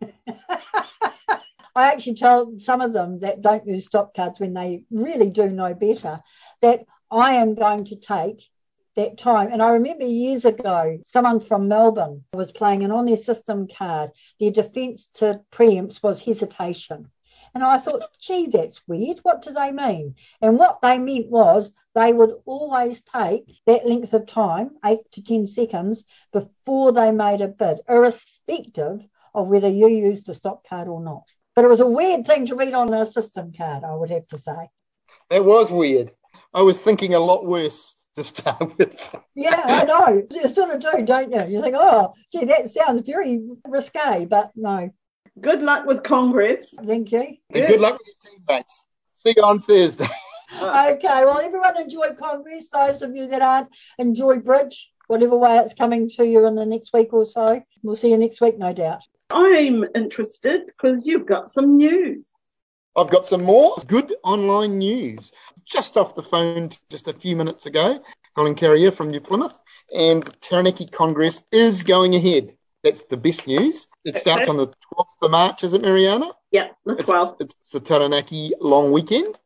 I 1.74 1.90
actually 1.90 2.14
tell 2.14 2.56
some 2.58 2.80
of 2.80 2.92
them 2.92 3.18
that 3.20 3.42
don't 3.42 3.66
use 3.66 3.86
stop 3.86 4.14
cards 4.14 4.38
when 4.38 4.54
they 4.54 4.84
really 4.92 5.30
do 5.30 5.48
know 5.48 5.74
better 5.74 6.20
that 6.60 6.84
I 7.10 7.34
am 7.34 7.56
going 7.56 7.86
to 7.86 7.96
take 7.96 8.48
that 8.94 9.18
time. 9.18 9.48
And 9.50 9.60
I 9.60 9.70
remember 9.70 10.04
years 10.04 10.44
ago, 10.44 10.98
someone 11.06 11.40
from 11.40 11.66
Melbourne 11.66 12.24
was 12.32 12.52
playing, 12.52 12.84
and 12.84 12.92
on 12.92 13.06
their 13.06 13.16
system 13.16 13.66
card, 13.66 14.10
their 14.38 14.50
defence 14.50 15.08
to 15.16 15.40
preempts 15.50 16.02
was 16.02 16.20
hesitation. 16.20 17.10
And 17.54 17.62
I 17.62 17.78
thought, 17.78 18.02
gee, 18.18 18.46
that's 18.46 18.80
weird. 18.86 19.18
What 19.22 19.42
do 19.42 19.52
they 19.52 19.72
mean? 19.72 20.14
And 20.40 20.58
what 20.58 20.80
they 20.80 20.98
meant 20.98 21.28
was 21.30 21.72
they 21.94 22.12
would 22.12 22.34
always 22.46 23.02
take 23.02 23.44
that 23.66 23.86
length 23.86 24.14
of 24.14 24.26
time, 24.26 24.70
eight 24.84 25.00
to 25.12 25.22
10 25.22 25.46
seconds, 25.46 26.04
before 26.32 26.92
they 26.92 27.12
made 27.12 27.40
a 27.40 27.48
bid, 27.48 27.80
irrespective 27.88 29.00
of 29.34 29.48
whether 29.48 29.68
you 29.68 29.88
used 29.88 30.28
a 30.28 30.34
stop 30.34 30.66
card 30.66 30.88
or 30.88 31.02
not. 31.02 31.24
But 31.54 31.64
it 31.64 31.68
was 31.68 31.80
a 31.80 31.86
weird 31.86 32.26
thing 32.26 32.46
to 32.46 32.56
read 32.56 32.74
on 32.74 32.92
a 32.92 33.04
system 33.04 33.52
card, 33.52 33.84
I 33.84 33.94
would 33.94 34.10
have 34.10 34.28
to 34.28 34.38
say. 34.38 34.70
It 35.30 35.44
was 35.44 35.70
weird. 35.70 36.12
I 36.54 36.62
was 36.62 36.78
thinking 36.78 37.14
a 37.14 37.20
lot 37.20 37.44
worse 37.44 37.96
to 38.16 38.24
start 38.24 38.60
with. 38.78 39.14
Yeah, 39.34 39.62
I 39.64 39.84
know. 39.84 40.26
You 40.30 40.48
sort 40.48 40.70
of 40.70 40.80
do, 40.80 41.04
don't 41.04 41.32
you? 41.32 41.56
You 41.56 41.62
think, 41.62 41.76
oh, 41.78 42.14
gee, 42.32 42.46
that 42.46 42.70
sounds 42.70 43.02
very 43.02 43.42
risque, 43.66 44.26
but 44.26 44.52
no. 44.54 44.90
Good 45.40 45.62
luck 45.62 45.86
with 45.86 46.02
Congress. 46.02 46.74
Thank 46.84 47.12
you. 47.12 47.36
And 47.50 47.66
good 47.66 47.80
luck 47.80 47.98
with 47.98 48.06
your 48.06 48.32
teammates. 48.38 48.84
See 49.16 49.34
you 49.36 49.42
on 49.42 49.60
Thursday. 49.60 50.06
Okay, 50.54 51.24
well, 51.24 51.40
everyone 51.40 51.80
enjoy 51.80 52.10
Congress. 52.10 52.68
Those 52.68 53.00
of 53.00 53.16
you 53.16 53.26
that 53.28 53.40
aren't, 53.40 53.68
enjoy 53.98 54.38
Bridge, 54.38 54.92
whatever 55.06 55.36
way 55.36 55.56
it's 55.56 55.72
coming 55.72 56.10
to 56.10 56.26
you 56.26 56.46
in 56.46 56.54
the 56.54 56.66
next 56.66 56.92
week 56.92 57.14
or 57.14 57.24
so. 57.24 57.62
We'll 57.82 57.96
see 57.96 58.10
you 58.10 58.18
next 58.18 58.40
week, 58.42 58.58
no 58.58 58.74
doubt. 58.74 59.02
I'm 59.30 59.84
interested 59.94 60.66
because 60.66 61.06
you've 61.06 61.26
got 61.26 61.50
some 61.50 61.78
news. 61.78 62.32
I've 62.94 63.10
got 63.10 63.24
some 63.24 63.42
more 63.42 63.76
good 63.86 64.14
online 64.22 64.78
news. 64.78 65.32
Just 65.64 65.96
off 65.96 66.14
the 66.14 66.22
phone 66.22 66.68
just 66.90 67.08
a 67.08 67.14
few 67.14 67.34
minutes 67.34 67.64
ago, 67.64 68.02
Colin 68.36 68.54
Carrier 68.54 68.90
from 68.90 69.10
New 69.10 69.20
Plymouth, 69.20 69.58
and 69.94 70.22
the 70.22 70.32
Taranaki 70.32 70.86
Congress 70.86 71.42
is 71.50 71.82
going 71.82 72.14
ahead. 72.14 72.54
That's 72.82 73.04
the 73.04 73.16
best 73.16 73.46
news. 73.46 73.88
It 74.04 74.18
starts 74.18 74.48
on 74.48 74.56
the 74.56 74.66
12th 74.66 75.06
of 75.22 75.30
March, 75.30 75.64
is 75.64 75.74
it, 75.74 75.82
Mariana? 75.82 76.32
Yeah, 76.50 76.68
the 76.84 76.96
It's, 77.38 77.54
it's 77.62 77.70
the 77.70 77.80
Taranaki 77.80 78.52
long 78.60 78.90
weekend, 78.92 79.38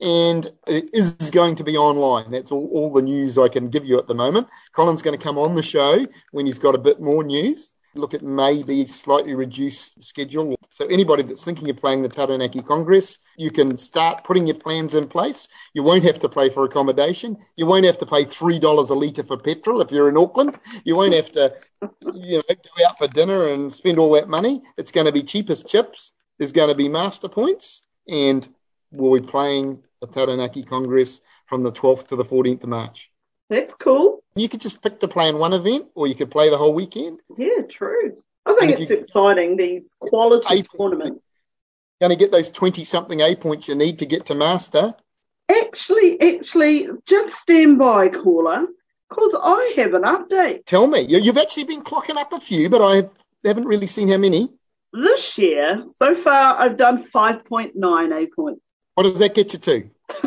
and 0.00 0.48
it 0.66 0.90
is 0.92 1.14
going 1.30 1.56
to 1.56 1.64
be 1.64 1.76
online. 1.76 2.30
That's 2.30 2.52
all, 2.52 2.68
all 2.72 2.92
the 2.92 3.02
news 3.02 3.36
I 3.36 3.48
can 3.48 3.68
give 3.68 3.84
you 3.84 3.98
at 3.98 4.06
the 4.06 4.14
moment. 4.14 4.46
Colin's 4.74 5.02
going 5.02 5.18
to 5.18 5.22
come 5.22 5.38
on 5.38 5.54
the 5.54 5.62
show 5.62 6.06
when 6.30 6.46
he's 6.46 6.58
got 6.58 6.74
a 6.74 6.78
bit 6.78 7.00
more 7.00 7.24
news. 7.24 7.73
Look 7.94 8.14
at 8.14 8.22
maybe 8.22 8.86
slightly 8.86 9.34
reduced 9.34 10.02
schedule. 10.02 10.56
So 10.70 10.86
anybody 10.86 11.22
that's 11.22 11.44
thinking 11.44 11.70
of 11.70 11.76
playing 11.76 12.02
the 12.02 12.08
Taranaki 12.08 12.60
Congress, 12.60 13.18
you 13.36 13.52
can 13.52 13.78
start 13.78 14.24
putting 14.24 14.46
your 14.48 14.56
plans 14.56 14.94
in 14.94 15.06
place. 15.06 15.48
You 15.74 15.84
won't 15.84 16.02
have 16.02 16.18
to 16.20 16.28
pay 16.28 16.50
for 16.50 16.64
accommodation. 16.64 17.36
You 17.56 17.66
won't 17.66 17.84
have 17.84 17.98
to 17.98 18.06
pay 18.06 18.24
three 18.24 18.58
dollars 18.58 18.90
a 18.90 18.94
litre 18.94 19.22
for 19.22 19.36
petrol 19.36 19.80
if 19.80 19.92
you're 19.92 20.08
in 20.08 20.16
Auckland. 20.16 20.58
You 20.82 20.96
won't 20.96 21.14
have 21.14 21.30
to, 21.32 21.54
you 22.12 22.38
know, 22.38 22.42
go 22.48 22.86
out 22.88 22.98
for 22.98 23.06
dinner 23.06 23.48
and 23.48 23.72
spend 23.72 24.00
all 24.00 24.10
that 24.14 24.28
money. 24.28 24.62
It's 24.76 24.90
going 24.90 25.06
to 25.06 25.12
be 25.12 25.22
cheap 25.22 25.48
as 25.50 25.62
chips. 25.62 26.10
There's 26.38 26.52
going 26.52 26.70
to 26.70 26.74
be 26.74 26.88
master 26.88 27.28
points, 27.28 27.82
and 28.08 28.48
we'll 28.90 29.20
be 29.20 29.26
playing 29.26 29.84
the 30.00 30.08
Taranaki 30.08 30.64
Congress 30.64 31.20
from 31.46 31.62
the 31.62 31.70
12th 31.70 32.08
to 32.08 32.16
the 32.16 32.24
14th 32.24 32.64
of 32.64 32.68
March. 32.68 33.12
That's 33.48 33.74
cool. 33.74 34.23
You 34.36 34.48
could 34.48 34.60
just 34.60 34.82
pick 34.82 34.98
to 35.00 35.08
play 35.08 35.28
in 35.28 35.38
one 35.38 35.52
event, 35.52 35.86
or 35.94 36.06
you 36.08 36.14
could 36.16 36.30
play 36.30 36.50
the 36.50 36.56
whole 36.58 36.74
weekend. 36.74 37.20
Yeah, 37.38 37.62
true. 37.68 38.16
I 38.46 38.52
think 38.54 38.72
And 38.72 38.80
it's 38.80 38.90
you- 38.90 38.98
exciting, 38.98 39.56
these 39.56 39.94
quality 40.00 40.64
tournaments. 40.76 41.22
Going 42.00 42.10
to 42.10 42.16
get 42.16 42.32
those 42.32 42.50
20 42.50 42.82
something 42.82 43.20
A 43.20 43.36
points 43.36 43.68
you 43.68 43.76
need 43.76 43.98
to 44.00 44.06
get 44.06 44.26
to 44.26 44.34
master. 44.34 44.94
Actually, 45.48 46.20
actually, 46.20 46.88
just 47.06 47.36
stand 47.36 47.78
by, 47.78 48.08
caller, 48.08 48.66
because 49.08 49.34
I 49.40 49.72
have 49.76 49.94
an 49.94 50.02
update. 50.02 50.64
Tell 50.66 50.88
me, 50.88 51.02
You- 51.02 51.18
you've 51.18 51.38
actually 51.38 51.64
been 51.64 51.82
clocking 51.82 52.16
up 52.16 52.32
a 52.32 52.40
few, 52.40 52.68
but 52.68 52.82
I 52.82 53.08
haven't 53.44 53.66
really 53.66 53.86
seen 53.86 54.08
how 54.08 54.16
many. 54.16 54.50
This 54.92 55.38
year, 55.38 55.84
so 55.94 56.14
far, 56.14 56.56
I've 56.58 56.76
done 56.76 57.04
5.9 57.04 58.12
A 58.12 58.26
points. 58.26 58.62
What 58.94 59.04
does 59.04 59.18
that 59.20 59.34
get 59.34 59.52
you 59.52 59.58
to? 59.60 59.90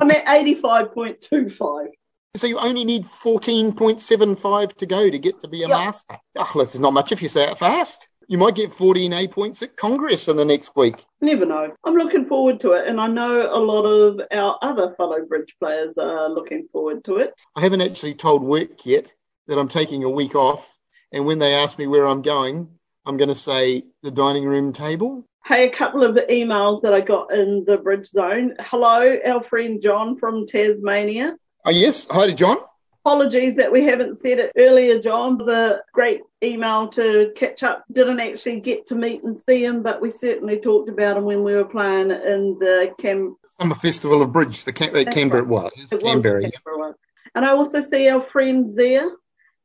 I'm 0.00 0.10
at 0.10 0.26
85.25. 0.26 1.86
So 2.34 2.46
you 2.46 2.58
only 2.58 2.82
need 2.84 3.04
14.75 3.04 4.74
to 4.78 4.86
go 4.86 5.10
to 5.10 5.18
get 5.18 5.38
to 5.40 5.48
be 5.48 5.64
a 5.64 5.68
Yeah. 5.68 5.76
master. 5.76 6.16
Oh, 6.36 6.50
this 6.54 6.74
is 6.74 6.80
not 6.80 6.94
much 6.94 7.12
if 7.12 7.20
you 7.20 7.28
say 7.28 7.44
it 7.50 7.58
fast. 7.58 8.08
You 8.26 8.38
might 8.38 8.54
get 8.54 8.72
14 8.72 9.12
A 9.12 9.28
points 9.28 9.62
at 9.62 9.76
Congress 9.76 10.28
in 10.28 10.38
the 10.38 10.44
next 10.46 10.74
week. 10.74 11.04
Never 11.20 11.44
know. 11.44 11.70
I'm 11.84 11.94
looking 11.94 12.24
forward 12.24 12.58
to 12.60 12.72
it, 12.72 12.88
and 12.88 12.98
I 12.98 13.06
know 13.06 13.54
a 13.54 13.60
lot 13.60 13.82
of 13.82 14.18
our 14.32 14.58
other 14.62 14.94
fellow 14.94 15.22
bridge 15.26 15.54
players 15.60 15.98
are 15.98 16.30
looking 16.30 16.68
forward 16.72 17.04
to 17.04 17.16
it. 17.16 17.34
I 17.54 17.60
haven't 17.60 17.82
actually 17.82 18.14
told 18.14 18.42
work 18.42 18.86
yet 18.86 19.12
that 19.46 19.58
I'm 19.58 19.68
taking 19.68 20.02
a 20.02 20.08
week 20.08 20.34
off. 20.34 20.78
And 21.12 21.26
when 21.26 21.38
they 21.38 21.52
ask 21.52 21.78
me 21.78 21.86
where 21.86 22.06
I'm 22.06 22.22
going, 22.22 22.66
I'm 23.04 23.18
going 23.18 23.28
to 23.28 23.34
say 23.34 23.84
the 24.02 24.10
dining 24.10 24.46
room 24.46 24.72
table. 24.72 25.26
Hey, 25.44 25.66
a 25.66 25.70
couple 25.70 26.02
of 26.02 26.16
emails 26.30 26.80
that 26.80 26.94
I 26.94 27.02
got 27.02 27.30
in 27.34 27.64
the 27.66 27.76
bridge 27.76 28.06
zone. 28.06 28.54
Hello, 28.58 29.18
our 29.26 29.42
friend 29.42 29.82
John 29.82 30.16
from 30.16 30.46
Tasmania. 30.46 31.36
Oh, 31.64 31.70
yes. 31.70 32.08
Hi 32.10 32.26
to 32.26 32.34
John. 32.34 32.56
Apologies 33.04 33.56
that 33.56 33.70
we 33.70 33.84
haven't 33.84 34.16
said 34.16 34.38
it 34.40 34.52
earlier, 34.56 34.98
John. 34.98 35.40
A 35.48 35.78
great 35.92 36.22
email 36.42 36.88
to 36.88 37.32
catch 37.36 37.62
up. 37.62 37.84
Didn't 37.92 38.18
actually 38.18 38.60
get 38.60 38.86
to 38.88 38.96
meet 38.96 39.22
and 39.22 39.38
see 39.38 39.64
him, 39.64 39.82
but 39.82 40.00
we 40.00 40.10
certainly 40.10 40.58
talked 40.58 40.88
about 40.88 41.16
him 41.16 41.24
when 41.24 41.44
we 41.44 41.54
were 41.54 41.64
playing 41.64 42.10
in 42.10 42.56
the 42.58 42.92
Cam. 43.00 43.36
Summer 43.46 43.76
Festival 43.76 44.22
of 44.22 44.32
Bridge, 44.32 44.64
the 44.64 44.72
Cam- 44.72 44.94
uh, 44.94 45.04
Canberra. 45.10 45.44
right. 45.44 45.72
It 45.76 45.92
was 45.92 46.02
Canberra. 46.02 46.42
the 46.42 46.50
Canberra 46.50 46.78
one. 46.78 46.94
And 47.36 47.44
I 47.44 47.50
also 47.50 47.80
see 47.80 48.08
our 48.08 48.22
friend 48.22 48.68
Zia 48.68 49.08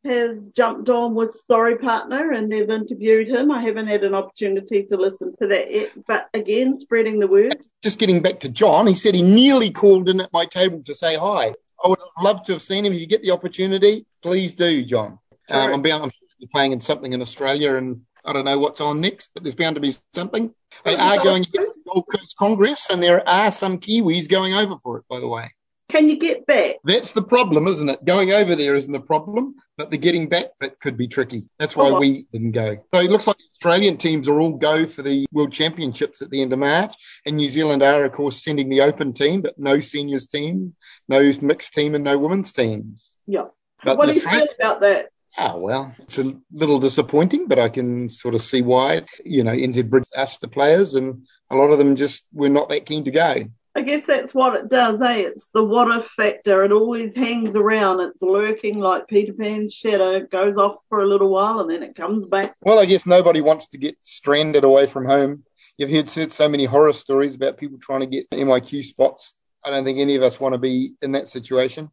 has 0.06 0.50
jumped 0.50 0.90
on 0.90 1.16
with 1.16 1.32
Sorry 1.32 1.78
Partner 1.78 2.32
and 2.32 2.52
they've 2.52 2.70
interviewed 2.70 3.28
him. 3.28 3.52
I 3.52 3.62
haven't 3.64 3.88
had 3.88 4.04
an 4.04 4.14
opportunity 4.14 4.84
to 4.84 4.98
listen 4.98 5.34
to 5.40 5.48
that 5.48 5.74
yet, 5.74 5.90
but 6.08 6.28
again, 6.34 6.80
spreading 6.80 7.20
the 7.20 7.28
word. 7.28 7.58
Just 7.84 8.00
getting 8.00 8.22
back 8.22 8.40
to 8.42 8.50
John, 8.50 8.86
he 8.86 8.96
said 8.96 9.16
he 9.16 9.24
nearly 9.24 9.72
called 9.72 10.10
in 10.10 10.22
at 10.22 10.32
my 10.32 10.46
table 10.46 10.82
to 10.84 10.94
say 10.94 11.16
hi. 11.16 11.54
I 11.84 11.90
would 11.90 12.00
love 12.22 12.44
to 12.46 12.54
have 12.54 12.62
seen 12.62 12.86
him. 12.86 12.94
If 12.94 13.00
you 13.00 13.08
get 13.08 13.24
the 13.24 13.32
opportunity, 13.32 14.06
please 14.22 14.54
do, 14.54 14.84
John. 14.84 15.20
Um, 15.50 15.74
I'm 15.74 15.82
bound. 15.82 16.04
I'm 16.04 16.10
sure 16.10 16.28
you're 16.40 16.50
playing 16.54 16.72
in 16.72 16.80
something 16.80 17.14
in 17.14 17.22
Australia, 17.22 17.76
and 17.76 18.02
I 18.26 18.34
don't 18.34 18.46
know 18.46 18.60
what's 18.60 18.82
on 18.82 19.00
next, 19.00 19.32
but 19.34 19.44
there's 19.44 19.56
bound 19.56 19.76
to 19.76 19.82
be 19.82 19.94
something. 20.14 20.54
They 20.84 20.96
are 20.96 21.24
going 21.24 21.44
to 21.44 21.52
the 21.52 21.74
Gold 21.88 22.06
Coast 22.14 22.36
Congress, 22.38 22.90
and 22.90 23.02
there 23.02 23.28
are 23.28 23.52
some 23.52 23.80
Kiwis 23.80 24.30
going 24.30 24.54
over 24.54 24.76
for 24.84 24.98
it. 24.98 25.06
By 25.10 25.20
the 25.20 25.28
way, 25.28 25.46
Can 25.90 26.10
you 26.10 26.20
get 26.20 26.46
back? 26.46 26.76
that's 26.84 27.14
the 27.14 27.22
problem, 27.22 27.66
isn't 27.68 27.88
it? 27.88 28.04
Going 28.04 28.32
over 28.34 28.56
there 28.56 28.76
isn't 28.76 28.92
the 28.92 29.00
problem, 29.00 29.56
but 29.78 29.90
the 29.90 29.98
getting 29.98 30.28
back 30.28 30.48
bit 30.60 30.78
could 30.82 30.98
be 30.98 31.08
tricky. 31.08 31.50
That's 31.60 31.78
why 31.78 31.90
Oh. 31.92 32.00
we 32.00 32.28
didn't 32.34 32.52
go. 32.52 32.76
So 32.94 33.00
it 33.00 33.10
looks 33.10 33.26
like 33.26 33.38
the 33.38 33.46
Australian 33.52 33.96
teams 33.98 34.28
are 34.28 34.40
all 34.42 34.52
go 34.52 34.86
for 34.86 35.02
the 35.02 35.26
World 35.32 35.54
Championships 35.54 36.22
at 36.22 36.30
the 36.30 36.42
end 36.42 36.52
of 36.52 36.60
March, 36.60 36.94
and 37.26 37.38
New 37.38 37.48
Zealand 37.48 37.84
are, 37.84 38.04
of 38.04 38.12
course, 38.12 38.44
sending 38.44 38.68
the 38.70 38.82
Open 38.82 39.14
team, 39.14 39.42
but 39.42 39.58
no 39.58 39.80
seniors 39.80 40.28
team, 40.28 40.76
no 41.08 41.32
mixed 41.42 41.74
team, 41.74 41.96
and 41.96 42.04
no 42.04 42.18
women's 42.18 42.52
teams. 42.52 43.18
Yeah. 43.26 43.46
But 43.84 43.98
what 43.98 44.10
do 44.10 44.16
you 44.16 44.22
feel 44.22 44.48
about 44.60 44.82
that? 44.82 45.10
Ah, 45.38 45.56
well, 45.56 45.94
it's 46.00 46.18
a 46.18 46.34
little 46.52 46.80
disappointing, 46.80 47.48
but 47.48 47.60
I 47.60 47.70
can 47.70 48.10
sort 48.10 48.34
of 48.36 48.42
see 48.42 48.62
why. 48.62 49.04
You 49.24 49.44
know, 49.44 49.52
NZ 49.54 49.88
Bridge 49.90 50.06
asked 50.16 50.42
the 50.42 50.48
players, 50.48 50.96
and 50.96 51.26
a 51.52 51.56
lot 51.56 51.70
of 51.70 51.78
them 51.78 51.96
just 51.96 52.28
were 52.34 52.50
not 52.50 52.70
that 52.70 52.86
keen 52.88 53.06
to 53.06 53.12
go. 53.12 53.46
I 53.78 53.82
guess 53.82 54.08
that's 54.08 54.34
what 54.34 54.56
it 54.56 54.70
does, 54.70 55.00
eh? 55.04 55.18
It's 55.18 55.50
the 55.54 55.64
what 55.64 55.88
if 55.96 56.08
factor. 56.08 56.64
It 56.64 56.72
always 56.72 57.16
hangs 57.16 57.56
around. 57.56 58.00
It's 58.00 58.24
lurking 58.24 58.80
like 58.80 59.08
Peter 59.08 59.34
Pan's 59.34 59.72
shadow. 59.72 60.16
It 60.16 60.32
goes 60.32 60.58
off 60.58 60.78
for 60.90 61.02
a 61.02 61.06
little 61.06 61.30
while 61.30 61.60
and 61.60 61.70
then 61.70 61.84
it 61.84 61.96
comes 61.96 62.26
back. 62.26 62.56
Well, 62.62 62.80
I 62.80 62.86
guess 62.86 63.06
nobody 63.06 63.40
wants 63.40 63.68
to 63.68 63.78
get 63.78 63.96
stranded 64.02 64.64
away 64.64 64.88
from 64.88 65.06
home. 65.06 65.44
You've 65.78 65.92
heard, 65.92 66.10
heard 66.10 66.32
so 66.32 66.50
many 66.50 66.66
horror 66.66 66.92
stories 66.92 67.36
about 67.36 67.60
people 67.60 67.78
trying 67.80 68.00
to 68.00 68.08
get 68.08 68.28
MIQ 68.32 68.84
spots. 68.84 69.36
I 69.64 69.70
don't 69.70 69.86
think 69.86 70.00
any 70.00 70.16
of 70.16 70.24
us 70.24 70.40
want 70.40 70.54
to 70.54 70.60
be 70.60 70.96
in 71.04 71.12
that 71.12 71.30
situation. 71.30 71.92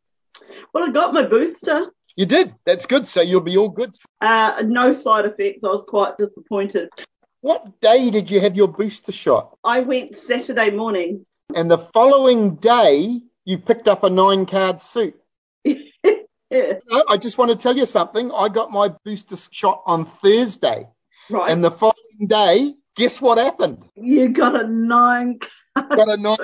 Well, 0.73 0.89
I 0.89 0.91
got 0.91 1.13
my 1.13 1.27
booster. 1.27 1.93
You 2.17 2.25
did. 2.25 2.55
That's 2.65 2.87
good. 2.87 3.07
So 3.07 3.21
you'll 3.21 3.43
be 3.43 3.59
all 3.59 3.69
good. 3.69 3.95
Uh, 4.23 4.63
no 4.65 4.95
side 4.95 5.27
effects. 5.27 5.61
I 5.63 5.69
was 5.69 5.85
quite 5.87 6.17
disappointed. 6.17 6.89
What 7.43 7.79
day 7.83 8.09
did 8.09 8.31
you 8.31 8.41
have 8.41 8.57
your 8.57 8.69
booster 8.69 9.13
shot? 9.13 9.59
I 9.63 9.81
went 9.81 10.17
Saturday 10.17 10.71
morning. 10.71 11.27
And 11.55 11.71
the 11.71 11.79
following 11.79 12.57
day, 12.57 13.21
you 13.45 13.59
picked 13.59 13.89
up 13.89 14.03
a 14.05 14.11
nine 14.11 14.47
card 14.47 14.81
suit. 14.81 15.15
yeah, 15.65 15.75
I 17.09 17.17
just 17.19 17.37
want 17.39 17.51
to 17.51 17.57
tell 17.57 17.77
you 17.77 17.87
something. 17.87 18.31
I 18.33 18.49
got 18.49 18.71
my 18.71 18.89
booster 19.05 19.37
shot 19.53 19.83
on 19.87 20.07
Thursday. 20.07 20.89
right. 21.31 21.51
And 21.51 21.63
the 21.63 21.71
following 21.71 22.27
day, 22.27 22.75
guess 22.97 23.21
what 23.21 23.39
happened? 23.39 23.85
you 23.97 24.29
got 24.31 24.59
a 24.63 24.67
nine. 24.67 25.39
card. 25.39 25.91
Got 25.91 26.09
a 26.09 26.17
nine 26.17 26.37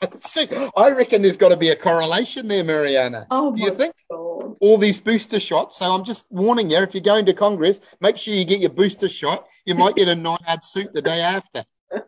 card 0.00 0.16
suit. 0.22 0.52
I 0.76 0.90
reckon 0.90 1.22
there's 1.22 1.36
got 1.36 1.50
to 1.50 1.56
be 1.56 1.68
a 1.68 1.76
correlation 1.76 2.48
there, 2.48 2.64
Mariana. 2.64 3.26
Oh, 3.30 3.54
Do 3.54 3.60
you 3.62 3.70
think? 3.70 3.94
God. 4.10 4.56
all 4.60 4.78
these 4.78 5.00
booster 5.00 5.38
shots. 5.38 5.78
So 5.78 5.86
I'm 5.94 6.04
just 6.04 6.26
warning 6.30 6.70
you, 6.70 6.78
if 6.78 6.94
you're 6.94 7.02
going 7.02 7.26
to 7.26 7.34
Congress, 7.34 7.80
make 8.00 8.16
sure 8.16 8.34
you 8.34 8.44
get 8.44 8.60
your 8.60 8.70
booster 8.70 9.08
shot. 9.08 9.46
You 9.66 9.74
might 9.76 9.94
get 9.96 10.08
a 10.08 10.14
nine 10.14 10.38
yard 10.46 10.64
suit 10.64 10.92
the 10.92 11.02
day 11.02 11.20
after. 11.20 11.64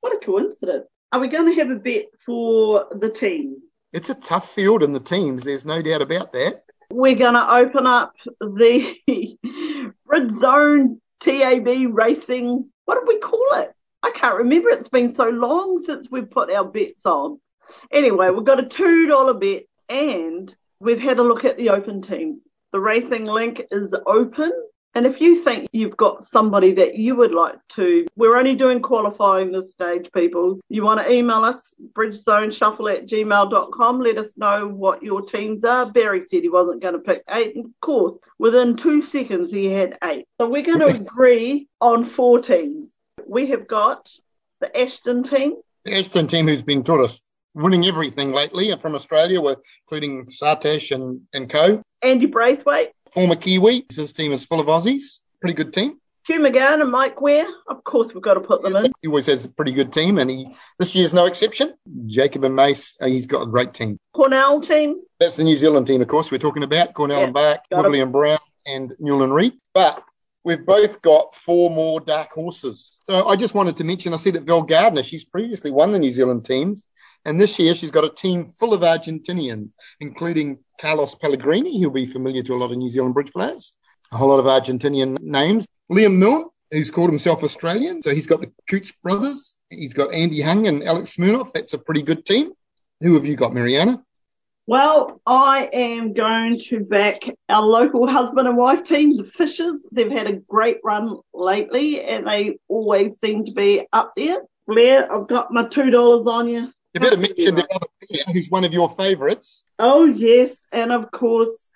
What 0.00 0.20
a 0.20 0.26
coincidence. 0.26 0.86
Are 1.12 1.20
we 1.20 1.28
going 1.28 1.54
to 1.54 1.60
have 1.60 1.70
a 1.70 1.78
bet 1.78 2.06
for 2.24 2.86
the 2.90 3.10
teams? 3.10 3.64
It's 3.92 4.08
a 4.08 4.14
tough 4.14 4.50
field 4.50 4.82
in 4.82 4.94
the 4.94 5.00
teams. 5.00 5.44
There's 5.44 5.66
no 5.66 5.82
doubt 5.82 6.00
about 6.00 6.32
that. 6.32 6.64
We're 6.90 7.16
going 7.16 7.34
to 7.34 7.52
open 7.52 7.86
up 7.86 8.14
the 8.40 8.96
Brid 10.06 10.32
Zone 10.32 11.02
TAB 11.20 11.68
Racing. 11.90 12.66
What 12.86 12.94
did 12.98 13.08
we 13.08 13.20
call 13.20 13.46
it? 13.56 13.72
I 14.02 14.10
can't 14.12 14.38
remember. 14.38 14.70
It's 14.70 14.88
been 14.88 15.10
so 15.10 15.28
long 15.28 15.82
since 15.84 16.08
we've 16.10 16.30
put 16.30 16.50
our 16.50 16.64
bets 16.64 17.04
on. 17.04 17.38
Anyway, 17.92 18.30
we've 18.30 18.46
got 18.46 18.60
a 18.60 18.66
$2 18.66 19.38
bet 19.38 19.64
and 19.90 20.54
we've 20.80 21.00
had 21.00 21.18
a 21.18 21.22
look 21.22 21.44
at 21.44 21.58
the 21.58 21.68
open 21.68 22.00
teams. 22.00 22.48
The 22.72 22.80
racing 22.80 23.26
link 23.26 23.62
is 23.70 23.94
open. 24.06 24.50
And 24.94 25.06
if 25.06 25.20
you 25.20 25.42
think 25.42 25.68
you've 25.72 25.96
got 25.96 26.26
somebody 26.26 26.72
that 26.72 26.96
you 26.96 27.16
would 27.16 27.34
like 27.34 27.56
to, 27.70 28.06
we're 28.16 28.36
only 28.36 28.54
doing 28.54 28.82
qualifying 28.82 29.50
this 29.50 29.72
stage, 29.72 30.10
people. 30.12 30.58
You 30.68 30.84
want 30.84 31.00
to 31.00 31.10
email 31.10 31.44
us, 31.44 31.74
bridgeshow 31.94 32.92
at 32.94 33.06
gmail.com. 33.06 34.00
Let 34.00 34.18
us 34.18 34.36
know 34.36 34.68
what 34.68 35.02
your 35.02 35.22
teams 35.22 35.64
are. 35.64 35.90
Barry 35.90 36.24
said 36.28 36.42
he 36.42 36.50
wasn't 36.50 36.82
going 36.82 36.94
to 36.94 37.00
pick 37.00 37.22
eight. 37.30 37.56
And 37.56 37.66
of 37.66 37.80
course, 37.80 38.18
within 38.38 38.76
two 38.76 39.00
seconds, 39.00 39.50
he 39.50 39.66
had 39.70 39.96
eight. 40.04 40.26
So 40.38 40.48
we're 40.48 40.62
going 40.62 40.80
to 40.86 40.94
agree 40.94 41.68
on 41.80 42.04
four 42.04 42.40
teams. 42.40 42.94
We 43.26 43.48
have 43.50 43.66
got 43.66 44.10
the 44.60 44.78
Ashton 44.78 45.22
team. 45.22 45.54
The 45.84 45.98
Ashton 45.98 46.26
team 46.26 46.46
who's 46.46 46.62
been 46.62 46.84
taught 46.84 47.00
us 47.00 47.20
winning 47.54 47.86
everything 47.86 48.32
lately 48.32 48.74
from 48.80 48.94
Australia, 48.94 49.40
including 49.84 50.26
Sartaj 50.26 50.94
and, 50.94 51.22
and 51.32 51.48
co. 51.48 51.82
Andy 52.02 52.26
Braithwaite. 52.26 52.92
Former 53.12 53.36
Kiwi. 53.36 53.86
His 53.94 54.12
team 54.12 54.32
is 54.32 54.44
full 54.44 54.60
of 54.60 54.66
Aussies. 54.66 55.20
Pretty 55.40 55.54
good 55.54 55.74
team. 55.74 55.98
Hugh 56.26 56.38
McGann 56.38 56.80
and 56.80 56.90
Mike 56.90 57.20
Ware. 57.20 57.48
Of 57.66 57.82
course, 57.82 58.14
we've 58.14 58.22
got 58.22 58.34
to 58.34 58.40
put 58.40 58.62
them 58.62 58.76
in. 58.76 58.92
He 59.02 59.08
always 59.08 59.26
has 59.26 59.44
a 59.44 59.48
pretty 59.48 59.72
good 59.72 59.92
team, 59.92 60.18
and 60.18 60.30
he 60.30 60.54
this 60.78 60.94
year's 60.94 61.12
no 61.12 61.26
exception. 61.26 61.74
Jacob 62.06 62.44
and 62.44 62.54
Mace, 62.54 62.96
uh, 63.00 63.06
he's 63.06 63.26
got 63.26 63.42
a 63.42 63.46
great 63.46 63.74
team. 63.74 63.98
Cornell 64.14 64.60
team. 64.60 65.02
That's 65.18 65.36
the 65.36 65.44
New 65.44 65.56
Zealand 65.56 65.88
team, 65.88 66.00
of 66.00 66.08
course, 66.08 66.30
we're 66.30 66.38
talking 66.38 66.62
about. 66.62 66.94
Cornell 66.94 67.18
yeah, 67.18 67.24
and 67.24 67.34
Bach, 67.34 67.60
Whibley 67.72 68.00
and 68.00 68.12
Brown, 68.12 68.38
and 68.66 68.92
Newland 69.00 69.34
Reed. 69.34 69.54
But 69.74 70.04
we've 70.44 70.64
both 70.64 71.02
got 71.02 71.34
four 71.34 71.70
more 71.70 72.00
dark 72.00 72.30
horses. 72.30 73.00
So 73.10 73.26
I 73.26 73.34
just 73.34 73.54
wanted 73.54 73.76
to 73.78 73.84
mention, 73.84 74.14
I 74.14 74.16
see 74.16 74.30
that 74.30 74.44
Val 74.44 74.62
Gardner, 74.62 75.02
she's 75.02 75.24
previously 75.24 75.70
won 75.70 75.92
the 75.92 75.98
New 75.98 76.12
Zealand 76.12 76.44
teams. 76.44 76.86
And 77.24 77.40
this 77.40 77.58
year, 77.58 77.74
she's 77.74 77.90
got 77.90 78.04
a 78.04 78.10
team 78.10 78.48
full 78.48 78.74
of 78.74 78.80
Argentinians, 78.80 79.72
including 80.00 80.58
Carlos 80.80 81.14
Pellegrini, 81.14 81.80
who'll 81.80 81.90
be 81.90 82.06
familiar 82.06 82.42
to 82.42 82.54
a 82.54 82.56
lot 82.56 82.72
of 82.72 82.78
New 82.78 82.90
Zealand 82.90 83.14
bridge 83.14 83.32
players, 83.32 83.72
a 84.10 84.16
whole 84.16 84.28
lot 84.28 84.40
of 84.40 84.46
Argentinian 84.46 85.20
names. 85.20 85.66
Liam 85.90 86.16
Milne, 86.16 86.46
who's 86.70 86.90
called 86.90 87.10
himself 87.10 87.44
Australian. 87.44 88.02
So 88.02 88.14
he's 88.14 88.26
got 88.26 88.40
the 88.40 88.50
Cooch 88.68 88.92
brothers. 89.02 89.56
He's 89.70 89.94
got 89.94 90.12
Andy 90.12 90.40
Hung 90.40 90.66
and 90.66 90.82
Alex 90.82 91.16
Smirnoff. 91.16 91.52
That's 91.52 91.74
a 91.74 91.78
pretty 91.78 92.02
good 92.02 92.24
team. 92.24 92.52
Who 93.00 93.14
have 93.14 93.26
you 93.26 93.36
got, 93.36 93.54
Mariana? 93.54 94.02
Well, 94.66 95.20
I 95.26 95.68
am 95.72 96.12
going 96.12 96.60
to 96.60 96.80
back 96.80 97.24
our 97.48 97.62
local 97.62 98.06
husband 98.06 98.46
and 98.46 98.56
wife 98.56 98.84
team, 98.84 99.16
the 99.16 99.24
Fishers. 99.24 99.84
They've 99.90 100.10
had 100.10 100.28
a 100.28 100.36
great 100.36 100.78
run 100.84 101.18
lately 101.34 102.00
and 102.02 102.26
they 102.26 102.58
always 102.68 103.18
seem 103.18 103.44
to 103.44 103.52
be 103.52 103.86
up 103.92 104.12
there. 104.16 104.42
Blair, 104.68 105.12
I've 105.12 105.26
got 105.26 105.52
my 105.52 105.64
$2 105.64 106.26
on 106.26 106.48
you. 106.48 106.72
You 106.94 107.00
better 107.00 107.16
mention 107.16 107.54
the 107.54 107.66
other 107.74 107.86
player 108.02 108.24
who's 108.32 108.50
one 108.50 108.64
of 108.64 108.72
your 108.72 108.90
favourites. 108.90 109.64
Oh, 109.78 110.04
yes. 110.04 110.66
And 110.72 110.92
of 110.92 111.10
course, 111.10 111.70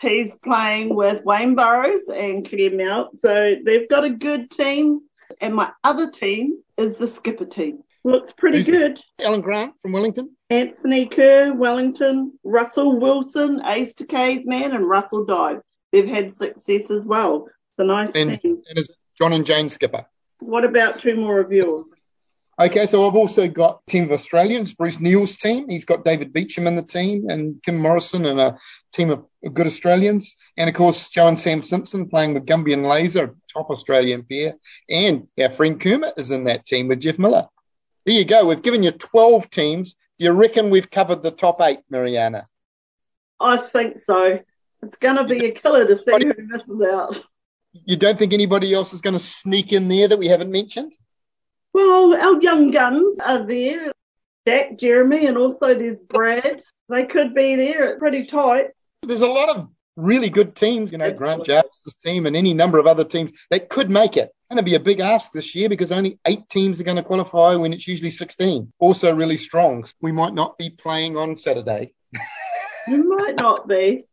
he's 0.00 0.36
playing 0.36 0.94
with 0.94 1.24
Wayne 1.24 1.54
Burrows 1.54 2.08
and 2.08 2.48
Claire 2.48 2.76
Mount. 2.76 3.18
So 3.20 3.56
they've 3.64 3.88
got 3.88 4.04
a 4.04 4.10
good 4.10 4.50
team. 4.50 5.00
And 5.40 5.54
my 5.54 5.70
other 5.84 6.10
team 6.10 6.62
is 6.76 6.98
the 6.98 7.08
skipper 7.08 7.44
team. 7.44 7.82
Looks 8.02 8.32
pretty 8.32 8.58
who's 8.58 8.66
good. 8.66 9.00
Alan 9.22 9.40
Grant 9.40 9.78
from 9.80 9.92
Wellington. 9.92 10.36
Anthony 10.48 11.06
Kerr, 11.06 11.52
Wellington. 11.52 12.38
Russell 12.44 12.98
Wilson, 12.98 13.60
Ace 13.64 13.94
to 13.94 14.06
K's 14.06 14.44
man, 14.44 14.72
and 14.72 14.88
Russell 14.88 15.24
Dive. 15.24 15.60
They've 15.92 16.08
had 16.08 16.32
success 16.32 16.90
as 16.90 17.04
well. 17.04 17.46
It's 17.46 17.78
a 17.78 17.84
nice 17.84 18.12
and, 18.14 18.40
team. 18.40 18.62
And 18.68 18.78
is 18.78 18.90
John 19.18 19.32
and 19.32 19.44
Jane 19.44 19.68
Skipper. 19.68 20.06
What 20.38 20.64
about 20.64 20.98
two 20.98 21.16
more 21.16 21.40
of 21.40 21.52
yours? 21.52 21.84
Okay, 22.60 22.84
so 22.84 23.08
I've 23.08 23.16
also 23.16 23.48
got 23.48 23.80
team 23.88 24.04
of 24.04 24.12
Australians, 24.12 24.74
Bruce 24.74 25.00
Neal's 25.00 25.38
team. 25.38 25.70
He's 25.70 25.86
got 25.86 26.04
David 26.04 26.30
Beecham 26.30 26.66
in 26.66 26.76
the 26.76 26.82
team 26.82 27.30
and 27.30 27.60
Kim 27.62 27.78
Morrison 27.78 28.26
and 28.26 28.38
a 28.38 28.58
team 28.92 29.08
of 29.08 29.24
good 29.54 29.66
Australians. 29.66 30.36
And 30.58 30.68
of 30.68 30.76
course, 30.76 31.08
Joe 31.08 31.28
and 31.28 31.40
Sam 31.40 31.62
Simpson 31.62 32.06
playing 32.10 32.34
with 32.34 32.44
Gumby 32.44 32.74
and 32.74 32.84
Lazer, 32.84 33.34
top 33.50 33.70
Australian 33.70 34.24
pair. 34.24 34.56
And 34.90 35.26
our 35.40 35.48
friend 35.48 35.80
Kuma 35.80 36.12
is 36.18 36.30
in 36.30 36.44
that 36.44 36.66
team 36.66 36.88
with 36.88 37.00
Jeff 37.00 37.18
Miller. 37.18 37.46
There 38.04 38.14
you 38.14 38.26
go. 38.26 38.44
We've 38.44 38.60
given 38.60 38.82
you 38.82 38.90
12 38.90 39.48
teams. 39.48 39.94
Do 40.18 40.26
you 40.26 40.32
reckon 40.32 40.68
we've 40.68 40.90
covered 40.90 41.22
the 41.22 41.30
top 41.30 41.62
eight, 41.62 41.80
Mariana? 41.88 42.44
I 43.40 43.56
think 43.56 43.98
so. 43.98 44.38
It's 44.82 44.96
going 44.96 45.16
to 45.16 45.24
be 45.24 45.46
a 45.46 45.52
killer 45.52 45.86
to 45.86 45.96
see 45.96 46.12
who 46.12 46.34
misses 46.46 46.82
out. 46.82 47.24
You 47.72 47.96
don't 47.96 48.18
think 48.18 48.34
anybody 48.34 48.74
else 48.74 48.92
is 48.92 49.00
going 49.00 49.14
to 49.14 49.18
sneak 49.18 49.72
in 49.72 49.88
there 49.88 50.08
that 50.08 50.18
we 50.18 50.26
haven't 50.26 50.52
mentioned? 50.52 50.92
Well, 51.72 52.14
our 52.14 52.40
young 52.40 52.70
guns 52.70 53.18
are 53.20 53.46
there. 53.46 53.92
Jack, 54.46 54.78
Jeremy, 54.78 55.26
and 55.26 55.36
also 55.36 55.74
there's 55.74 56.00
Brad. 56.00 56.62
They 56.88 57.04
could 57.04 57.34
be 57.34 57.56
there. 57.56 57.98
pretty 57.98 58.26
tight. 58.26 58.68
There's 59.02 59.20
a 59.20 59.28
lot 59.28 59.56
of 59.56 59.68
really 59.96 60.30
good 60.30 60.56
teams, 60.56 60.92
you 60.92 60.98
know, 60.98 61.12
Grant 61.12 61.44
Jarvis's 61.44 61.94
team 61.94 62.26
and 62.26 62.36
any 62.36 62.54
number 62.54 62.78
of 62.78 62.86
other 62.86 63.04
teams 63.04 63.32
that 63.50 63.68
could 63.68 63.90
make 63.90 64.16
it. 64.16 64.30
It's 64.30 64.54
going 64.54 64.56
to 64.56 64.62
be 64.62 64.74
a 64.74 64.80
big 64.80 65.00
ask 65.00 65.32
this 65.32 65.54
year 65.54 65.68
because 65.68 65.92
only 65.92 66.18
eight 66.26 66.48
teams 66.48 66.80
are 66.80 66.84
going 66.84 66.96
to 66.96 67.02
qualify 67.02 67.54
when 67.54 67.72
it's 67.72 67.86
usually 67.86 68.10
16. 68.10 68.72
Also, 68.78 69.14
really 69.14 69.36
strong. 69.36 69.84
We 70.00 70.12
might 70.12 70.34
not 70.34 70.58
be 70.58 70.70
playing 70.70 71.16
on 71.16 71.36
Saturday. 71.36 71.92
you 72.88 73.08
might 73.16 73.36
not 73.36 73.68
be. 73.68 74.04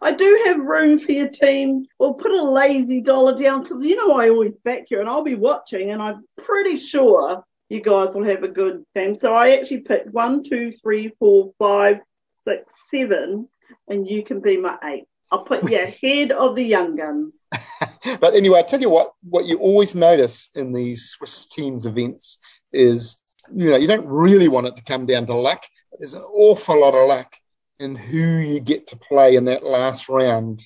I 0.00 0.12
do 0.12 0.42
have 0.46 0.58
room 0.58 0.98
for 0.98 1.12
your 1.12 1.28
team. 1.28 1.86
We'll 1.98 2.14
put 2.14 2.32
a 2.32 2.42
lazy 2.42 3.00
dollar 3.00 3.38
down 3.38 3.62
because 3.62 3.82
you 3.82 3.96
know 3.96 4.14
I 4.14 4.28
always 4.28 4.56
back 4.58 4.90
you 4.90 5.00
and 5.00 5.08
I'll 5.08 5.22
be 5.22 5.34
watching 5.34 5.90
and 5.90 6.02
I'm 6.02 6.24
pretty 6.44 6.78
sure 6.78 7.44
you 7.68 7.80
guys 7.80 8.14
will 8.14 8.24
have 8.24 8.42
a 8.42 8.48
good 8.48 8.84
team. 8.94 9.16
So 9.16 9.34
I 9.34 9.50
actually 9.50 9.80
picked 9.80 10.12
one, 10.12 10.42
two, 10.42 10.72
three, 10.82 11.12
four, 11.18 11.52
five, 11.58 11.98
six, 12.46 12.72
seven, 12.90 13.48
and 13.88 14.08
you 14.08 14.22
can 14.22 14.40
be 14.40 14.56
my 14.56 14.76
eight. 14.84 15.04
I'll 15.30 15.44
put 15.44 15.68
you 15.68 15.78
ahead 15.82 16.30
of 16.30 16.54
the 16.54 16.62
young 16.62 16.96
guns. 16.96 17.42
but 18.20 18.34
anyway, 18.34 18.60
I 18.60 18.62
tell 18.62 18.80
you 18.80 18.90
what, 18.90 19.12
what 19.22 19.46
you 19.46 19.58
always 19.58 19.94
notice 19.94 20.48
in 20.54 20.72
these 20.72 21.10
Swiss 21.10 21.46
teams 21.46 21.86
events 21.86 22.38
is, 22.72 23.16
you 23.52 23.70
know, 23.70 23.76
you 23.76 23.88
don't 23.88 24.06
really 24.06 24.48
want 24.48 24.68
it 24.68 24.76
to 24.76 24.84
come 24.84 25.06
down 25.06 25.26
to 25.26 25.34
luck. 25.34 25.64
There's 25.98 26.14
an 26.14 26.22
awful 26.22 26.80
lot 26.80 26.94
of 26.94 27.08
luck 27.08 27.36
and 27.78 27.96
who 27.96 28.38
you 28.38 28.60
get 28.60 28.88
to 28.88 28.96
play 28.96 29.36
in 29.36 29.44
that 29.46 29.64
last 29.64 30.08
round 30.08 30.62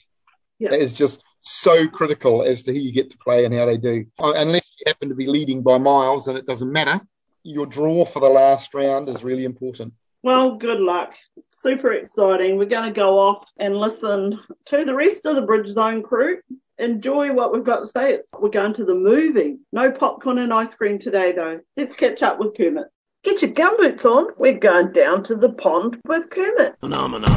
yep. 0.59 0.71
that 0.71 0.81
is 0.81 0.93
just 0.93 1.25
so 1.41 1.89
critical 1.89 2.43
as 2.43 2.63
to 2.65 2.73
who 2.73 2.79
you 2.79 2.93
get 2.93 3.11
to 3.11 3.19
play 3.19 3.45
and 3.45 3.55
how 3.55 3.67
they 3.67 3.79
do. 3.79 4.05
Uh, 4.19 4.33
unless 4.37 4.75
you 4.79 4.85
happen 4.87 5.09
to 5.09 5.15
be 5.15 5.27
leading 5.27 5.63
by 5.63 5.79
miles 5.79 6.29
and 6.29 6.39
it 6.39 6.47
doesn't 6.47 6.73
matter, 6.73 7.01
your 7.43 7.67
draw 7.67 8.05
for 8.05 8.21
the 8.21 8.29
last 8.29 8.75
round 8.75 9.09
is 9.09 9.25
really 9.25 9.45
important. 9.45 9.93
Well, 10.23 10.57
good 10.57 10.81
luck. 10.81 11.15
Super 11.49 11.95
exciting. 11.95 12.59
We're 12.59 12.67
going 12.67 12.93
to 12.93 12.95
go 12.95 13.19
off 13.19 13.47
and 13.59 13.75
listen 13.75 14.39
to 14.67 14.85
the 14.85 14.95
rest 14.95 15.25
of 15.25 15.35
the 15.35 15.43
Bridge 15.43 15.69
Zone 15.69 16.03
crew. 16.03 16.41
Enjoy 16.79 17.33
what 17.33 17.53
we've 17.53 17.65
got 17.65 17.81
to 17.81 17.87
say. 17.87 18.15
It's, 18.15 18.31
we're 18.39 18.51
going 18.51 18.75
to 18.75 18.85
the 18.85 18.95
movies. 18.95 19.65
No 19.73 19.91
popcorn 19.91 20.39
and 20.39 20.53
ice 20.53 20.75
cream 20.75 20.99
today, 20.99 21.33
though. 21.33 21.61
Let's 21.77 21.95
catch 21.95 22.23
up 22.23 22.39
with 22.39 22.57
Kermit. 22.57 22.89
Get 23.23 23.43
your 23.43 23.51
gumboots 23.51 24.07
on. 24.07 24.29
We're 24.39 24.59
going 24.59 24.93
down 24.93 25.23
to 25.25 25.37
the 25.37 25.51
pond 25.51 26.01
with 26.07 26.31
Kermit. 26.31 26.75
Phenomena. 26.81 27.29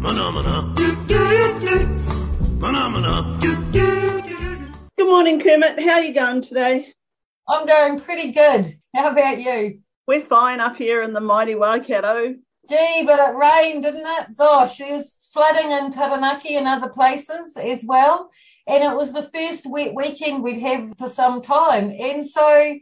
Phenomena. 0.00 0.72
Phenomena. 2.60 3.36
Good 4.96 5.08
morning, 5.08 5.40
Kermit. 5.40 5.80
How 5.80 5.94
are 5.94 6.04
you 6.04 6.14
going 6.14 6.42
today? 6.42 6.92
I'm 7.48 7.66
going 7.66 7.98
pretty 7.98 8.30
good. 8.30 8.72
How 8.94 9.10
about 9.10 9.40
you? 9.40 9.80
We're 10.06 10.24
fine 10.24 10.60
up 10.60 10.76
here 10.76 11.02
in 11.02 11.12
the 11.12 11.20
mighty 11.20 11.56
Waikato. 11.56 12.36
Gee, 12.68 13.02
but 13.04 13.18
it 13.18 13.34
rained, 13.34 13.82
didn't 13.82 14.06
it? 14.06 14.36
Gosh, 14.36 14.80
it 14.80 14.92
was 14.92 15.16
flooding 15.32 15.72
in 15.72 15.90
Taranaki 15.90 16.56
and 16.56 16.68
other 16.68 16.90
places 16.90 17.56
as 17.56 17.84
well. 17.84 18.30
And 18.68 18.84
it 18.84 18.94
was 18.96 19.12
the 19.12 19.28
first 19.34 19.68
wet 19.68 19.96
weekend 19.96 20.44
we'd 20.44 20.60
have 20.60 20.92
for 20.96 21.08
some 21.08 21.42
time. 21.42 21.90
And 21.90 22.24
so 22.24 22.76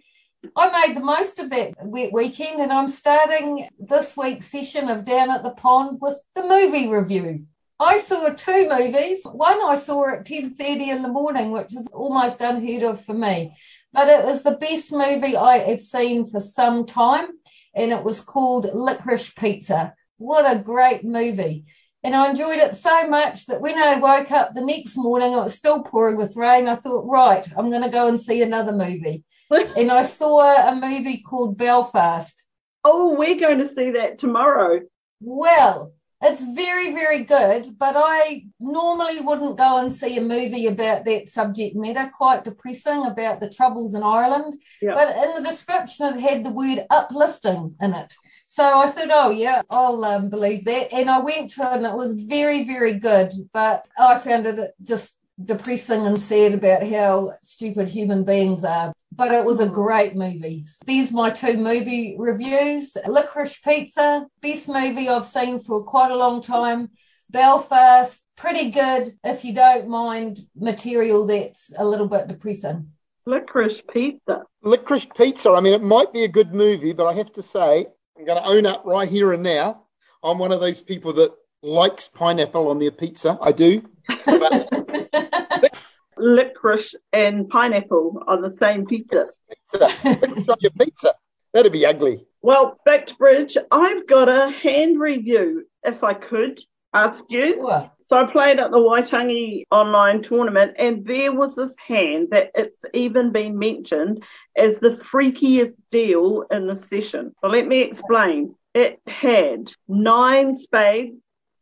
I 0.57 0.87
made 0.87 0.97
the 0.97 1.01
most 1.01 1.39
of 1.39 1.51
that 1.51 1.75
weekend 1.87 2.61
and 2.61 2.73
I'm 2.73 2.89
starting 2.89 3.69
this 3.79 4.17
week's 4.17 4.49
session 4.49 4.89
of 4.89 5.05
Down 5.05 5.31
at 5.31 5.45
the 5.45 5.51
Pond 5.51 5.99
with 6.01 6.21
the 6.35 6.43
movie 6.43 6.89
review. 6.89 7.47
I 7.79 7.99
saw 7.99 8.29
two 8.29 8.69
movies. 8.69 9.21
One 9.25 9.61
I 9.63 9.77
saw 9.77 10.15
at 10.15 10.25
10.30 10.25 10.89
in 10.89 11.03
the 11.03 11.09
morning, 11.09 11.53
which 11.53 11.75
is 11.77 11.87
almost 11.93 12.41
unheard 12.41 12.83
of 12.83 13.05
for 13.05 13.15
me. 13.15 13.57
But 13.93 14.09
it 14.09 14.25
was 14.25 14.43
the 14.43 14.53
best 14.53 14.93
movie 14.93 15.37
I 15.37 15.59
have 15.59 15.81
seen 15.81 16.27
for 16.27 16.41
some 16.41 16.87
time. 16.87 17.29
And 17.75 17.93
it 17.93 18.03
was 18.03 18.21
called 18.21 18.67
Licorice 18.73 19.35
Pizza. 19.35 19.95
What 20.19 20.51
a 20.51 20.61
great 20.61 21.05
movie. 21.05 21.65
And 22.03 22.17
I 22.17 22.31
enjoyed 22.31 22.59
it 22.59 22.75
so 22.75 23.07
much 23.07 23.47
that 23.47 23.61
when 23.61 23.79
I 23.79 23.99
woke 23.99 24.33
up 24.33 24.55
the 24.55 24.61
next 24.61 24.97
morning, 24.97 25.33
it 25.33 25.37
was 25.37 25.55
still 25.55 25.83
pouring 25.83 26.17
with 26.17 26.37
rain. 26.37 26.67
I 26.67 26.75
thought, 26.75 27.09
right, 27.09 27.47
I'm 27.57 27.71
going 27.71 27.83
to 27.83 27.89
go 27.89 28.09
and 28.09 28.21
see 28.21 28.43
another 28.43 28.73
movie 28.73 29.25
and 29.53 29.91
I 29.91 30.03
saw 30.03 30.69
a 30.69 30.75
movie 30.75 31.23
called 31.23 31.59
Belfast. 31.59 32.45
Oh, 32.85 33.15
we're 33.17 33.39
going 33.39 33.59
to 33.59 33.67
see 33.67 33.93
that 33.93 34.19
tomorrow. 34.19 34.81
Well, 35.21 35.93
It's 36.25 36.45
very, 36.55 36.93
very 36.93 37.25
good, 37.25 37.77
but 37.77 37.95
I 37.99 38.45
normally 38.61 39.21
wouldn't 39.21 39.59
go 39.59 39.79
and 39.79 39.93
see 39.93 40.17
a 40.17 40.23
movie 40.23 40.69
about 40.69 41.05
that 41.05 41.29
subject 41.29 41.75
matter, 41.75 42.09
quite 42.15 42.45
depressing 42.45 43.05
about 43.07 43.41
the 43.41 43.51
troubles 43.51 43.95
in 43.95 44.05
Ireland. 44.05 44.63
Yeah. 44.81 44.95
But 44.95 45.17
in 45.17 45.43
the 45.43 45.51
description, 45.51 46.15
it 46.15 46.21
had 46.21 46.45
the 46.45 46.53
word 46.53 46.87
uplifting 46.91 47.75
in 47.81 47.93
it. 47.95 48.15
So 48.47 48.63
I 48.63 48.87
thought, 48.87 49.11
oh, 49.11 49.31
yeah, 49.31 49.63
I'll 49.69 50.05
um, 50.05 50.29
believe 50.29 50.65
that. 50.67 50.93
And 50.93 51.11
I 51.11 51.19
went 51.19 51.51
to 51.53 51.63
it 51.63 51.77
and 51.79 51.87
it 51.87 51.95
was 51.95 52.21
very, 52.21 52.65
very 52.65 53.01
good, 53.01 53.33
but 53.53 53.89
I 53.99 54.19
found 54.21 54.47
it 54.47 54.71
just 54.81 55.19
depressing 55.45 56.07
and 56.07 56.19
sad 56.19 56.55
about 56.55 56.87
how 56.87 57.35
stupid 57.41 57.89
human 57.89 58.25
beings 58.25 58.65
are. 58.65 58.93
But 59.15 59.33
it 59.33 59.45
was 59.45 59.61
a 59.61 59.67
mm. 59.67 59.75
great 59.75 60.17
movie. 60.17 60.65
These 60.87 61.13
my 61.13 61.31
two 61.31 61.59
movie 61.59 62.17
reviews. 62.19 62.97
Licorice 63.07 63.63
Pizza, 63.63 64.27
best 64.41 64.69
movie 64.69 65.09
I've 65.09 65.27
seen 65.27 65.61
for 65.61 65.85
quite 65.85 66.11
a 66.11 66.17
long 66.17 66.43
time. 66.43 66.91
Belfast, 67.31 68.27
pretty 68.37 68.71
good 68.71 69.13
if 69.25 69.45
you 69.45 69.55
don't 69.55 69.89
mind 69.89 70.41
material 70.55 71.27
that's 71.27 71.73
a 71.77 71.85
little 71.85 72.09
bit 72.09 72.29
depressing. 72.29 72.89
Licorice 73.27 73.83
pizza. 73.93 74.43
Licorice 74.63 75.07
Pizza. 75.17 75.51
I 75.51 75.61
mean, 75.61 75.75
it 75.75 75.83
might 75.83 76.13
be 76.13 76.25
a 76.25 76.29
good 76.29 76.53
movie, 76.53 76.93
but 76.93 77.07
I 77.07 77.15
have 77.15 77.33
to 77.35 77.43
say, 77.43 77.87
I'm 78.19 78.25
going 78.25 78.43
to 78.43 78.49
own 78.49 78.67
up 78.67 78.83
right 78.85 79.09
here 79.09 79.33
and 79.33 79.43
now. 79.43 79.85
I'm 80.23 80.39
one 80.39 80.53
of 80.53 80.61
those 80.61 80.83
people 80.83 81.13
that 81.15 81.33
likes 81.63 82.09
pineapple 82.09 82.69
on 82.69 82.79
their 82.79 82.91
pizza. 82.91 83.39
I 83.41 83.53
do. 83.53 83.83
But 84.07 85.89
Licorice 86.19 86.95
and 87.13 87.49
pineapple 87.49 88.23
on 88.27 88.43
the 88.43 88.51
same 88.51 88.87
pizza. 88.87 89.29
pizza, 89.71 90.57
your 90.61 90.71
pizza. 90.79 91.15
That'd 91.53 91.73
be 91.73 91.85
ugly. 91.85 92.27
Well, 92.41 92.79
back 92.85 93.07
to 93.07 93.17
bridge. 93.17 93.57
I've 93.71 94.07
got 94.07 94.29
a 94.29 94.51
hand 94.51 94.99
review, 95.01 95.67
if 95.85 96.03
I 96.03 96.15
could 96.15 96.61
ask 96.95 97.25
you. 97.29 97.55
Sure. 97.61 97.91
So 98.07 98.19
I 98.19 98.31
played 98.31 98.59
at 98.59 98.71
the 98.71 98.79
Waitangi 98.79 99.65
online 99.71 100.23
tournament, 100.23 100.75
and 100.79 101.07
there 101.07 101.33
was 101.33 101.55
this 101.55 101.75
hand 101.87 102.29
that 102.31 102.51
it's 102.55 102.85
even 102.93 103.33
been 103.33 103.59
mentioned 103.59 104.23
as 104.57 104.79
the 104.79 104.99
freakiest 105.11 105.75
deal 105.91 106.45
in 106.51 106.67
the 106.67 106.77
session. 106.77 107.35
So 107.41 107.49
let 107.49 107.67
me 107.67 107.81
explain. 107.81 108.55
It 108.75 109.01
had 109.07 109.73
nine 109.89 110.57
spades 110.57 111.17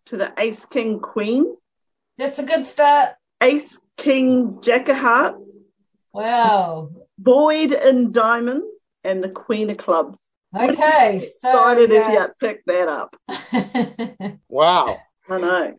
to 0.07 0.17
the 0.17 0.33
ace 0.39 0.65
king 0.65 0.99
queen, 0.99 1.57
That's 2.21 2.39
a 2.39 2.45
good 2.45 2.67
start. 2.67 3.15
ace 3.43 3.79
king 3.97 4.59
jack 4.61 4.91
of 4.91 4.97
hearts, 4.97 5.57
Wow. 6.13 6.91
void 7.19 7.73
in 7.73 8.13
diamonds, 8.13 8.67
and 9.05 9.25
the 9.25 9.31
queen 9.31 9.71
of 9.71 9.79
clubs. 9.79 10.19
Okay, 10.55 11.19
so 11.41 11.49
Excited 11.49 11.91
if 11.91 12.07
yeah. 12.09 12.13
you 12.13 12.27
picked 12.39 12.67
that 12.67 12.89
up. 12.89 13.17
Wow. 14.51 14.99
I 15.31 15.39
know. 15.41 15.75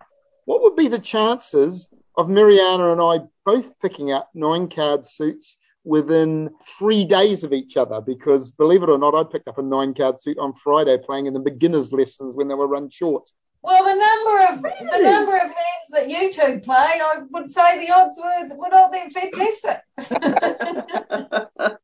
what 0.45 0.63
would 0.63 0.75
be 0.75 0.87
the 0.87 0.97
chances 0.97 1.89
of 2.17 2.29
Mariana 2.29 2.91
and 2.91 2.99
I 3.01 3.19
both 3.45 3.77
picking 3.79 4.11
up 4.11 4.29
nine 4.33 4.67
card 4.69 5.05
suits 5.05 5.57
within 5.89 6.49
three 6.65 7.03
days 7.03 7.43
of 7.43 7.51
each 7.51 7.75
other? 7.75 7.99
Because 7.99 8.51
believe 8.51 8.83
it 8.83 8.89
or 8.89 8.97
not, 8.97 9.15
I 9.15 9.23
picked 9.23 9.47
up 9.47 9.57
a 9.57 9.61
nine 9.61 9.93
card 9.93 10.21
suit 10.21 10.37
on 10.37 10.53
Friday 10.53 10.97
playing 10.97 11.25
in 11.25 11.33
the 11.33 11.39
beginners 11.39 11.91
lessons 11.91 12.35
when 12.35 12.47
they 12.47 12.55
were 12.55 12.67
run 12.67 12.89
short. 12.89 13.29
Well, 13.61 13.83
the 13.83 13.95
number 13.95 14.37
of 14.53 14.61
the 14.61 15.03
number 15.03 15.35
of 15.35 15.41
hands 15.41 15.89
that 15.91 16.09
you 16.09 16.31
two 16.31 16.61
play, 16.61 17.01
I 17.01 17.23
would 17.29 17.49
say 17.49 17.85
the 17.85 17.93
odds 17.93 18.17
were, 18.17 18.55
were 18.55 18.69
not 18.69 18.93
that 18.93 19.11
fantastic. 19.11 19.81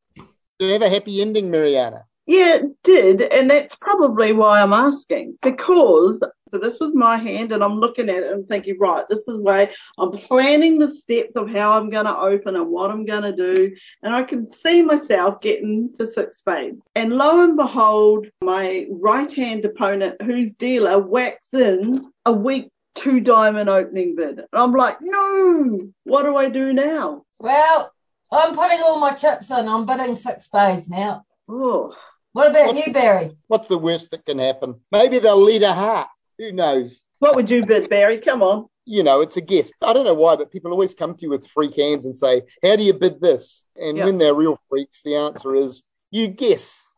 Did 0.58 0.70
it 0.70 0.74
have 0.74 0.82
a 0.84 0.90
happy 0.90 1.22
ending, 1.22 1.52
Mariana? 1.52 2.06
Yeah, 2.28 2.56
it 2.56 2.82
did. 2.84 3.22
And 3.22 3.52
that's 3.52 3.76
probably 3.76 4.32
why 4.32 4.62
I'm 4.62 4.72
asking. 4.74 5.38
Because, 5.42 6.20
so 6.56 6.60
this 6.60 6.80
was 6.80 6.96
my 6.96 7.18
hand, 7.18 7.52
and 7.52 7.62
I'm 7.62 7.80
looking 7.80 8.10
at 8.10 8.24
it 8.24 8.32
and 8.32 8.48
thinking, 8.48 8.78
right, 8.80 9.04
this 9.10 9.28
is 9.28 9.38
why 9.40 9.70
I'm 9.98 10.12
planning 10.12 10.80
the 10.80 10.88
steps 10.88 11.36
of 11.36 11.50
how 11.50 11.78
I'm 11.78 11.90
going 11.90 12.06
to 12.06 12.18
open 12.18 12.56
and 12.56 12.68
what 12.70 12.92
I'm 12.92 13.04
going 13.06 13.24
to 13.24 13.36
do. 13.36 13.76
And 14.04 14.16
I 14.16 14.24
can 14.24 14.50
see 14.50 14.82
myself 14.82 15.42
getting 15.42 15.90
to 16.00 16.08
six 16.08 16.38
spades. 16.38 16.82
And 16.96 17.12
lo 17.14 17.44
and 17.44 17.58
behold, 17.58 18.28
my 18.42 18.88
right 18.90 19.30
hand 19.32 19.66
opponent, 19.66 20.22
whose 20.22 20.54
dealer, 20.54 20.98
whacks 21.00 21.54
in 21.54 22.10
a 22.26 22.32
weak 22.32 22.70
two 22.96 23.20
diamond 23.20 23.70
opening 23.70 24.16
bid. 24.16 24.40
And 24.40 24.48
I'm 24.54 24.72
like, 24.72 24.98
no, 25.02 25.90
what 26.06 26.24
do 26.24 26.38
I 26.38 26.48
do 26.48 26.72
now? 26.72 27.24
well, 27.40 27.92
I'm 28.32 28.56
putting 28.56 28.80
all 28.82 29.00
my 29.00 29.12
chips 29.14 29.52
in. 29.52 29.68
I'm 29.68 29.86
bidding 29.86 30.16
six 30.16 30.46
spades 30.46 30.90
now. 30.90 31.24
Oh, 31.50 31.94
What 32.32 32.50
about 32.50 32.68
What's 32.68 32.80
you, 32.80 32.94
the- 32.94 33.00
Barry? 33.00 33.38
What's 33.48 33.68
the 33.68 33.78
worst 33.78 34.12
that 34.12 34.26
can 34.26 34.40
happen? 34.40 34.80
Maybe 34.92 35.20
they'll 35.20 35.42
lead 35.42 35.64
a 35.64 35.74
heart. 35.74 36.08
Who 36.40 36.52
knows? 36.52 37.02
what 37.20 37.36
would 37.36 37.50
you 37.50 37.66
bid, 37.66 37.90
Barry? 37.90 38.20
Come 38.20 38.42
on. 38.44 38.68
you 38.86 39.02
know, 39.04 39.22
it's 39.22 39.38
a 39.38 39.42
guess. 39.42 39.72
I 39.82 39.94
don't 39.94 40.06
know 40.06 40.14
why, 40.14 40.36
but 40.36 40.52
people 40.52 40.72
always 40.72 40.94
come 40.94 41.16
to 41.16 41.22
you 41.24 41.30
with 41.30 41.48
freak 41.48 41.76
hands 41.76 42.06
and 42.06 42.16
say, 42.16 42.44
How 42.64 42.76
do 42.76 42.84
you 42.84 42.94
bid 42.94 43.20
this? 43.22 43.66
And 43.82 43.98
Yeah. 43.98 44.06
when 44.06 44.18
they're 44.18 44.36
real 44.36 44.60
freaks, 44.70 45.02
the 45.02 45.16
answer 45.16 45.56
is, 45.56 45.82
You 46.12 46.28
guess. 46.28 46.94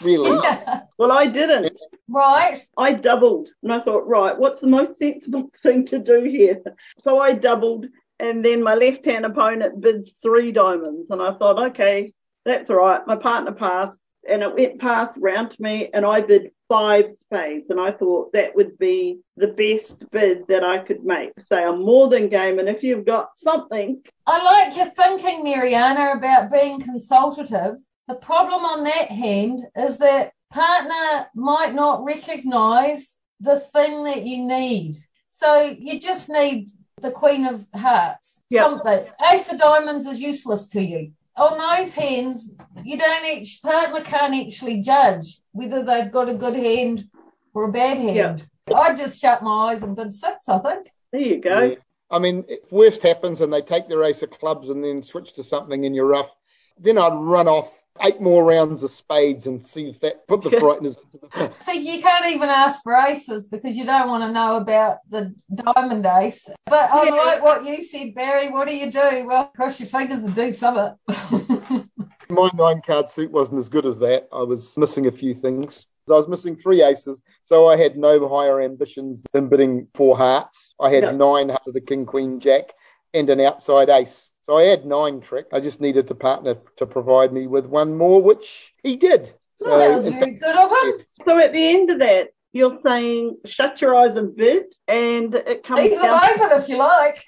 Really? 0.00 0.30
Well, 0.98 1.12
I 1.12 1.26
didn't. 1.26 1.80
right. 2.08 2.60
I 2.76 2.92
doubled 2.92 3.48
and 3.62 3.72
I 3.72 3.80
thought, 3.80 4.06
right, 4.06 4.38
what's 4.38 4.60
the 4.60 4.66
most 4.66 4.98
sensible 4.98 5.50
thing 5.62 5.86
to 5.86 5.98
do 5.98 6.22
here? 6.24 6.60
So 7.04 7.18
I 7.18 7.32
doubled 7.32 7.86
and 8.18 8.44
then 8.44 8.62
my 8.62 8.74
left 8.74 9.06
hand 9.06 9.24
opponent 9.24 9.80
bids 9.80 10.10
three 10.22 10.52
diamonds. 10.52 11.08
And 11.08 11.22
I 11.22 11.32
thought, 11.32 11.58
okay, 11.70 12.12
that's 12.44 12.68
all 12.68 12.76
right. 12.76 13.00
My 13.06 13.16
partner 13.16 13.52
passed 13.52 13.98
and 14.28 14.42
it 14.42 14.54
went 14.54 14.78
past 14.78 15.14
round 15.18 15.52
to 15.52 15.62
me 15.62 15.88
and 15.94 16.04
I 16.04 16.20
bid 16.20 16.50
five 16.70 17.12
spades. 17.16 17.68
And 17.68 17.80
I 17.80 17.90
thought 17.90 18.32
that 18.32 18.54
would 18.54 18.78
be 18.78 19.18
the 19.36 19.48
best 19.48 19.96
bid 20.10 20.46
that 20.46 20.62
I 20.62 20.78
could 20.78 21.04
make. 21.04 21.32
Say 21.40 21.62
I'm 21.62 21.84
more 21.84 22.08
than 22.08 22.28
game. 22.28 22.60
And 22.60 22.68
if 22.68 22.82
you've 22.82 23.04
got 23.04 23.30
something, 23.36 24.00
I 24.26 24.42
like 24.42 24.76
your 24.76 24.90
thinking, 24.90 25.42
Mariana, 25.44 26.14
about 26.16 26.50
being 26.50 26.80
consultative. 26.80 27.76
The 28.08 28.14
problem 28.14 28.64
on 28.64 28.84
that 28.84 29.08
hand 29.08 29.60
is 29.76 29.98
that 29.98 30.32
partner 30.50 31.26
might 31.34 31.74
not 31.74 32.04
recognize 32.04 33.16
the 33.40 33.58
thing 33.58 34.04
that 34.04 34.24
you 34.24 34.46
need. 34.46 34.96
So 35.26 35.74
you 35.76 35.98
just 35.98 36.28
need 36.28 36.68
the 37.00 37.10
Queen 37.10 37.46
of 37.46 37.66
Hearts. 37.74 38.38
Yep. 38.50 38.62
Something. 38.62 39.06
Ace 39.32 39.52
of 39.52 39.58
Diamonds 39.58 40.06
is 40.06 40.20
useless 40.20 40.68
to 40.68 40.82
you. 40.82 41.12
On 41.36 41.56
those 41.56 41.94
hands, 41.94 42.50
you 42.84 42.98
don't 42.98 43.24
each 43.24 43.60
partner 43.62 44.02
can't 44.02 44.34
actually 44.34 44.82
judge 44.82 45.39
whether 45.52 45.82
they've 45.82 46.10
got 46.10 46.28
a 46.28 46.34
good 46.34 46.54
hand 46.54 47.08
or 47.54 47.64
a 47.68 47.72
bad 47.72 47.98
hand. 47.98 48.46
I 48.74 48.94
just 48.94 49.20
shut 49.20 49.42
my 49.42 49.72
eyes 49.72 49.82
and 49.82 49.96
bid 49.96 50.14
six, 50.14 50.48
I 50.48 50.58
think. 50.58 50.88
there 51.12 51.20
you 51.20 51.40
go. 51.40 51.60
Yeah. 51.62 51.74
I 52.10 52.18
mean, 52.18 52.44
if 52.48 52.70
worst 52.72 53.02
happens 53.02 53.40
and 53.40 53.52
they 53.52 53.62
take 53.62 53.88
their 53.88 54.02
ace 54.04 54.22
of 54.22 54.30
clubs 54.30 54.68
and 54.70 54.82
then 54.84 55.02
switch 55.02 55.32
to 55.34 55.44
something 55.44 55.84
in 55.84 55.94
your 55.94 56.06
rough, 56.06 56.34
then 56.78 56.98
I'd 56.98 57.14
run 57.14 57.46
off 57.46 57.82
eight 58.02 58.20
more 58.20 58.42
rounds 58.44 58.82
of 58.82 58.90
spades 58.90 59.46
and 59.46 59.64
see 59.64 59.88
if 59.90 60.00
that 60.00 60.26
put 60.26 60.42
the 60.42 60.50
brightness 60.50 60.96
into 60.96 61.18
the. 61.20 61.52
See, 61.60 61.78
you 61.96 62.00
can't 62.02 62.26
even 62.26 62.48
ask 62.48 62.82
for 62.82 62.94
aces 62.94 63.48
because 63.48 63.76
you 63.76 63.84
don't 63.84 64.08
want 64.08 64.22
to 64.24 64.32
know 64.32 64.56
about 64.56 64.98
the 65.10 65.34
diamond 65.54 66.06
ace. 66.06 66.48
But 66.66 66.90
I 66.90 67.04
Yeah. 67.04 67.10
like 67.10 67.42
what 67.42 67.64
you 67.64 67.82
said, 67.84 68.14
Barry. 68.14 68.50
What 68.50 68.66
do 68.68 68.76
you 68.76 68.90
do? 68.90 69.26
Well, 69.26 69.46
cross 69.54 69.78
your 69.78 69.88
fingers 69.88 70.24
and 70.24 70.34
do 70.34 70.50
something. 70.50 70.94
My 72.30 72.50
nine 72.54 72.80
card 72.80 73.10
suit 73.10 73.30
wasn't 73.30 73.58
as 73.58 73.68
good 73.68 73.86
as 73.86 73.98
that. 73.98 74.28
I 74.32 74.42
was 74.42 74.76
missing 74.78 75.06
a 75.06 75.12
few 75.12 75.34
things. 75.34 75.86
I 76.08 76.14
was 76.14 76.28
missing 76.28 76.56
three 76.56 76.82
aces, 76.82 77.22
so 77.44 77.68
I 77.68 77.76
had 77.76 77.96
no 77.96 78.28
higher 78.28 78.60
ambitions 78.60 79.22
than 79.32 79.48
bidding 79.48 79.86
four 79.94 80.16
hearts. 80.16 80.74
I 80.80 80.90
had 80.90 81.04
Yeah. 81.04 81.10
nine 81.12 81.48
hearts 81.48 81.68
of 81.68 81.74
the 81.74 81.80
king, 81.80 82.04
queen, 82.06 82.40
jack, 82.40 82.72
and 83.14 83.28
an 83.30 83.40
outside 83.40 83.88
ace. 83.90 84.30
So 84.42 84.56
I 84.56 84.64
had 84.64 84.86
nine 84.86 85.20
trick. 85.20 85.46
I 85.52 85.60
just 85.60 85.80
needed 85.80 86.08
the 86.08 86.14
partner 86.14 86.56
to 86.78 86.86
provide 86.86 87.32
me 87.32 87.46
with 87.46 87.66
one 87.66 87.96
more, 87.96 88.20
which 88.20 88.74
he 88.82 88.96
did. 88.96 89.32
So 89.58 89.76
that 89.76 89.90
was 89.90 90.06
in 90.06 90.18
very 90.18 90.32
good 90.40 90.56
of 90.56 90.70
him. 90.70 91.06
So 91.22 91.38
at 91.38 91.52
the 91.52 91.68
end 91.68 91.90
of 91.90 91.98
that, 92.00 92.30
you're 92.52 92.76
saying 92.76 93.36
shut 93.44 93.80
your 93.80 93.94
eyes 93.94 94.16
and 94.16 94.34
bid, 94.34 94.74
and 94.88 95.34
it 95.34 95.62
comes 95.62 95.82
Leave 95.82 96.00
them 96.00 96.12
open 96.14 96.60
if 96.60 96.68
you 96.68 96.76
like. 96.76 97.22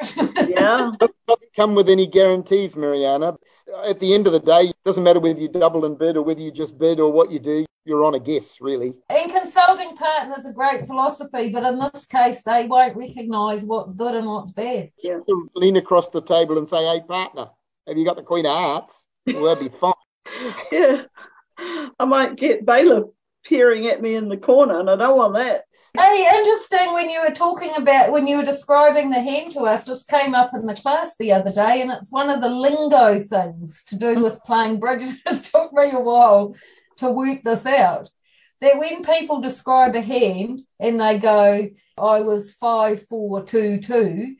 Yeah, 0.48 0.90
It 1.00 1.10
doesn't 1.28 1.54
come 1.54 1.74
with 1.76 1.88
any 1.88 2.06
guarantees, 2.08 2.76
Mariana. 2.76 3.36
At 3.84 4.00
the 4.00 4.14
end 4.14 4.26
of 4.26 4.32
the 4.32 4.40
day, 4.40 4.62
it 4.62 4.76
doesn't 4.84 5.04
matter 5.04 5.20
whether 5.20 5.38
you 5.38 5.48
double 5.48 5.84
and 5.84 5.98
bid 5.98 6.16
or 6.16 6.22
whether 6.22 6.40
you 6.40 6.50
just 6.50 6.78
bid 6.78 7.00
or 7.00 7.12
what 7.12 7.30
you 7.30 7.38
do. 7.38 7.64
You're 7.84 8.04
on 8.04 8.14
a 8.14 8.20
guess, 8.20 8.60
really. 8.60 8.94
and 9.08 9.32
consulting 9.32 9.96
partners 9.96 10.46
are 10.46 10.52
great 10.52 10.86
philosophy, 10.86 11.50
but 11.50 11.64
in 11.64 11.80
this 11.80 12.04
case, 12.04 12.42
they 12.44 12.68
won't 12.68 12.96
recognise 12.96 13.64
what's 13.64 13.94
good 13.94 14.14
and 14.14 14.26
what's 14.28 14.52
bad. 14.52 14.90
To 15.02 15.50
lean 15.56 15.76
across 15.76 16.08
the 16.10 16.22
table 16.22 16.58
and 16.58 16.68
say, 16.68 16.84
"Hey, 16.84 17.00
partner, 17.00 17.48
have 17.88 17.98
you 17.98 18.04
got 18.04 18.14
the 18.14 18.22
Queen 18.22 18.46
of 18.46 18.54
Hearts?" 18.54 19.06
Well, 19.26 19.42
that'd 19.44 19.72
be 19.72 19.76
fine. 19.76 19.94
yeah. 20.72 21.02
I 21.98 22.04
might 22.04 22.36
get 22.36 22.64
bailiff 22.64 23.06
peering 23.44 23.88
at 23.88 24.00
me 24.00 24.14
in 24.14 24.28
the 24.28 24.36
corner, 24.36 24.78
and 24.78 24.88
I 24.88 24.94
don't 24.96 25.16
want 25.16 25.34
that. 25.34 25.64
Hey, 25.94 26.26
interesting 26.38 26.94
when 26.94 27.10
you 27.10 27.20
were 27.20 27.34
talking 27.34 27.74
about 27.76 28.12
when 28.12 28.26
you 28.26 28.38
were 28.38 28.44
describing 28.44 29.10
the 29.10 29.20
hand 29.20 29.52
to 29.52 29.60
us, 29.60 29.84
this 29.84 30.04
came 30.04 30.34
up 30.34 30.48
in 30.54 30.64
the 30.64 30.74
class 30.74 31.14
the 31.18 31.32
other 31.32 31.52
day, 31.52 31.82
and 31.82 31.90
it's 31.90 32.10
one 32.10 32.30
of 32.30 32.40
the 32.40 32.48
lingo 32.48 33.20
things 33.20 33.84
to 33.88 33.96
do 33.96 34.22
with 34.22 34.42
playing 34.42 34.80
bridge. 34.80 35.02
It 35.26 35.42
took 35.42 35.70
me 35.74 35.90
a 35.90 36.00
while 36.00 36.56
to 36.96 37.10
work 37.10 37.42
this 37.44 37.66
out. 37.66 38.08
That 38.62 38.78
when 38.78 39.04
people 39.04 39.42
describe 39.42 39.94
a 39.94 40.00
hand 40.00 40.60
and 40.80 40.98
they 40.98 41.18
go, 41.18 41.68
I 41.98 42.20
was 42.22 42.52
five, 42.52 43.06
four, 43.08 43.44
two, 43.44 43.78
two, 43.78 44.36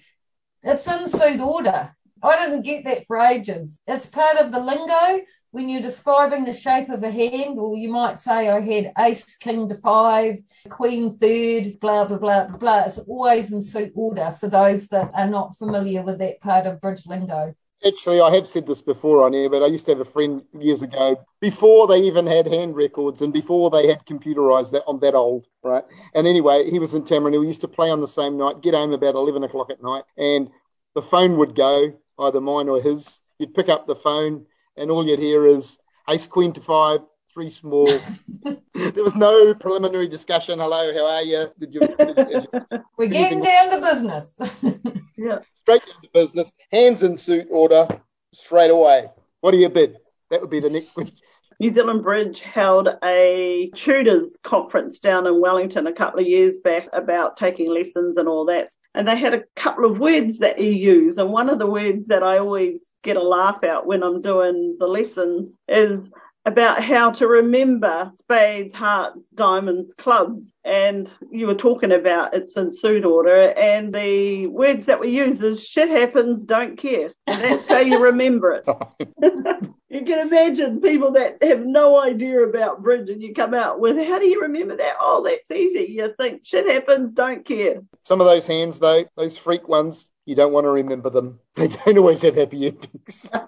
it's 0.62 0.88
in 0.88 1.06
suit 1.06 1.40
order. 1.40 1.94
I 2.22 2.46
didn't 2.46 2.62
get 2.62 2.84
that 2.86 3.06
for 3.06 3.18
ages. 3.18 3.78
It's 3.86 4.06
part 4.06 4.38
of 4.38 4.52
the 4.52 4.60
lingo 4.60 5.22
when 5.52 5.68
you're 5.68 5.82
describing 5.82 6.44
the 6.44 6.54
shape 6.54 6.88
of 6.88 7.02
a 7.02 7.10
hand, 7.10 7.56
well, 7.56 7.76
you 7.76 7.90
might 7.90 8.18
say 8.18 8.48
I 8.48 8.60
had 8.60 8.92
ace, 8.98 9.36
king 9.36 9.68
to 9.68 9.74
five, 9.76 10.38
queen 10.70 11.18
third, 11.18 11.78
blah, 11.78 12.06
blah, 12.06 12.16
blah, 12.16 12.46
blah, 12.46 12.56
blah. 12.56 12.84
It's 12.84 12.98
always 12.98 13.52
in 13.52 13.62
suit 13.62 13.92
order 13.94 14.34
for 14.40 14.48
those 14.48 14.88
that 14.88 15.10
are 15.14 15.28
not 15.28 15.56
familiar 15.56 16.02
with 16.02 16.18
that 16.18 16.40
part 16.40 16.66
of 16.66 16.80
bridge 16.80 17.06
lingo. 17.06 17.54
Actually, 17.86 18.20
I 18.20 18.34
have 18.34 18.46
said 18.46 18.66
this 18.66 18.80
before 18.80 19.24
on 19.24 19.34
air, 19.34 19.50
but 19.50 19.62
I 19.62 19.66
used 19.66 19.84
to 19.86 19.92
have 19.92 20.00
a 20.00 20.10
friend 20.10 20.42
years 20.58 20.80
ago, 20.80 21.22
before 21.40 21.86
they 21.86 21.98
even 21.98 22.26
had 22.26 22.46
hand 22.46 22.74
records 22.74 23.20
and 23.20 23.32
before 23.32 23.68
they 23.70 23.88
had 23.88 24.06
computerized 24.06 24.70
that 24.70 24.84
on 24.86 25.00
that 25.00 25.14
old, 25.14 25.46
right? 25.62 25.84
And 26.14 26.26
anyway, 26.26 26.70
he 26.70 26.78
was 26.78 26.94
in 26.94 27.04
Tamarine. 27.04 27.40
We 27.40 27.46
used 27.46 27.60
to 27.62 27.68
play 27.68 27.90
on 27.90 28.00
the 28.00 28.08
same 28.08 28.38
night, 28.38 28.62
get 28.62 28.72
home 28.72 28.92
about 28.92 29.16
11 29.16 29.42
o'clock 29.42 29.68
at 29.68 29.82
night, 29.82 30.04
and 30.16 30.48
the 30.94 31.02
phone 31.02 31.36
would 31.36 31.54
go, 31.54 31.92
either 32.20 32.40
mine 32.40 32.70
or 32.70 32.80
his. 32.80 33.20
You'd 33.38 33.54
pick 33.54 33.68
up 33.68 33.86
the 33.86 33.96
phone, 33.96 34.46
and 34.76 34.90
all 34.90 35.06
you'd 35.06 35.18
hear 35.18 35.46
is 35.46 35.78
ace, 36.08 36.26
queen 36.26 36.52
to 36.52 36.60
five, 36.60 37.00
three 37.32 37.50
small. 37.50 37.86
there 38.74 39.04
was 39.04 39.14
no 39.14 39.54
preliminary 39.54 40.08
discussion. 40.08 40.58
Hello, 40.58 40.92
how 40.92 41.06
are 41.06 41.22
you? 41.22 41.50
Did 41.58 41.74
you, 41.74 41.80
did, 41.80 42.16
did 42.16 42.46
you 42.52 42.78
We're 42.96 43.08
getting 43.08 43.42
down 43.42 43.70
to 43.70 43.80
business. 43.80 44.38
Yeah. 45.14 45.38
straight 45.54 45.82
into 45.82 46.08
business, 46.12 46.50
hands 46.72 47.04
in 47.04 47.16
suit 47.16 47.46
order, 47.48 47.86
straight 48.34 48.72
away. 48.72 49.08
What 49.40 49.52
do 49.52 49.58
you 49.58 49.68
bid? 49.68 49.98
That 50.30 50.40
would 50.40 50.50
be 50.50 50.58
the 50.58 50.70
next 50.70 50.94
question. 50.94 51.16
New 51.60 51.70
Zealand 51.70 52.02
Bridge 52.02 52.40
held 52.40 52.88
a 53.04 53.70
tutors 53.76 54.36
conference 54.42 54.98
down 54.98 55.28
in 55.28 55.40
Wellington 55.40 55.86
a 55.86 55.92
couple 55.92 56.18
of 56.18 56.26
years 56.26 56.58
back 56.58 56.88
about 56.92 57.36
taking 57.36 57.70
lessons 57.72 58.16
and 58.16 58.26
all 58.26 58.44
that. 58.46 58.68
And 58.94 59.08
they 59.08 59.16
had 59.16 59.34
a 59.34 59.44
couple 59.56 59.84
of 59.84 59.98
words 59.98 60.38
that 60.40 60.58
you 60.58 60.70
use. 60.70 61.16
And 61.16 61.30
one 61.30 61.48
of 61.48 61.58
the 61.58 61.66
words 61.66 62.08
that 62.08 62.22
I 62.22 62.38
always 62.38 62.92
get 63.02 63.16
a 63.16 63.22
laugh 63.22 63.64
out 63.64 63.86
when 63.86 64.02
I'm 64.02 64.20
doing 64.20 64.76
the 64.78 64.86
lessons 64.86 65.56
is 65.66 66.10
about 66.44 66.82
how 66.82 67.10
to 67.12 67.26
remember 67.26 68.12
spades, 68.18 68.74
hearts, 68.74 69.28
diamonds, 69.34 69.92
clubs. 69.96 70.52
And 70.64 71.08
you 71.30 71.46
were 71.46 71.54
talking 71.54 71.92
about 71.92 72.34
it's 72.34 72.56
in 72.56 72.72
suit 72.72 73.04
order. 73.04 73.52
And 73.56 73.94
the 73.94 74.46
words 74.48 74.86
that 74.86 75.00
we 75.00 75.08
use 75.08 75.40
is 75.42 75.66
shit 75.66 75.88
happens, 75.88 76.44
don't 76.44 76.76
care. 76.76 77.12
And 77.26 77.42
that's 77.42 77.66
how 77.66 77.78
you 77.78 78.02
remember 78.02 78.52
it. 78.52 78.66
You 79.92 80.06
can 80.06 80.26
imagine 80.26 80.80
people 80.80 81.12
that 81.12 81.36
have 81.42 81.66
no 81.66 82.00
idea 82.00 82.40
about 82.44 82.82
bridge 82.82 83.10
and 83.10 83.20
you 83.20 83.34
come 83.34 83.52
out 83.52 83.78
with, 83.78 83.98
how 83.98 84.18
do 84.18 84.24
you 84.24 84.40
remember 84.40 84.74
that? 84.74 84.94
Oh, 84.98 85.22
that's 85.22 85.50
easy. 85.50 85.92
You 85.92 86.14
think 86.18 86.46
shit 86.46 86.66
happens, 86.66 87.12
don't 87.12 87.44
care. 87.44 87.82
Some 88.02 88.18
of 88.22 88.26
those 88.26 88.46
hands, 88.46 88.78
though, 88.78 89.04
those 89.18 89.36
freak 89.36 89.68
ones, 89.68 90.08
you 90.26 90.34
don't 90.34 90.52
want 90.52 90.64
to 90.64 90.70
remember 90.70 91.10
them. 91.10 91.38
They 91.56 91.68
don't 91.68 91.98
always 91.98 92.22
have 92.22 92.36
happy 92.36 92.66
endings. 92.66 93.30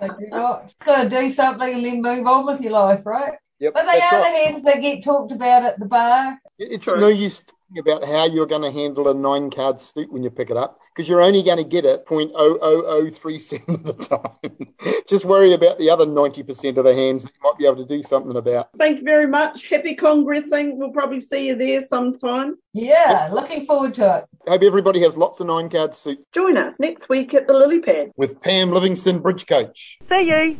They 0.00 0.08
do 0.08 0.28
not. 0.30 0.72
So 0.84 1.08
do 1.08 1.28
something 1.30 1.74
and 1.74 1.84
then 1.84 2.02
move 2.02 2.26
on 2.26 2.46
with 2.46 2.60
your 2.60 2.72
life, 2.72 3.04
right? 3.04 3.32
Yep, 3.58 3.74
But 3.74 3.86
they 3.86 4.00
are 4.00 4.20
right. 4.20 4.32
the 4.32 4.50
hands 4.52 4.62
that 4.64 4.80
get 4.80 5.02
talked 5.02 5.32
about 5.32 5.64
at 5.64 5.80
the 5.80 5.86
bar. 5.86 6.40
It's 6.58 6.84
True. 6.84 7.00
no 7.00 7.08
use 7.08 7.42
about 7.76 8.04
how 8.04 8.24
you're 8.24 8.46
going 8.46 8.62
to 8.62 8.70
handle 8.70 9.08
a 9.08 9.14
nine 9.14 9.50
card 9.50 9.80
suit 9.80 10.10
when 10.12 10.22
you 10.22 10.30
pick 10.30 10.50
it 10.50 10.56
up 10.56 10.80
because 10.94 11.08
you're 11.08 11.20
only 11.20 11.42
going 11.42 11.58
to 11.58 11.64
get 11.64 11.84
it 11.84 12.06
0.00037 12.06 13.68
of 13.68 13.84
the 13.84 13.92
time. 13.92 14.74
Just 15.08 15.24
worry 15.24 15.52
about 15.52 15.78
the 15.78 15.90
other 15.90 16.06
90% 16.06 16.76
of 16.76 16.84
the 16.84 16.94
hands 16.94 17.24
that 17.24 17.32
you 17.34 17.40
might 17.42 17.58
be 17.58 17.66
able 17.66 17.76
to 17.76 17.86
do 17.86 18.02
something 18.02 18.36
about. 18.36 18.70
Thank 18.78 18.98
you 18.98 19.04
very 19.04 19.26
much. 19.26 19.68
Happy 19.68 19.94
congressing. 19.94 20.78
We'll 20.78 20.90
probably 20.92 21.20
see 21.20 21.48
you 21.48 21.56
there 21.56 21.84
sometime. 21.84 22.56
Yeah, 22.72 23.28
looking 23.32 23.66
forward 23.66 23.94
to 23.94 24.18
it. 24.18 24.50
Hope 24.50 24.62
everybody 24.62 25.00
has 25.02 25.16
lots 25.16 25.40
of 25.40 25.46
nine 25.46 25.68
card 25.68 25.94
suits 25.94 26.26
Join 26.32 26.56
us 26.56 26.78
next 26.80 27.08
week 27.08 27.34
at 27.34 27.46
the 27.46 27.52
Lily 27.52 27.80
Pad. 27.80 28.12
with 28.16 28.40
Pam 28.40 28.70
Livingston, 28.70 29.20
Bridge 29.20 29.46
Coach. 29.46 29.98
See 30.08 30.28
you. 30.28 30.56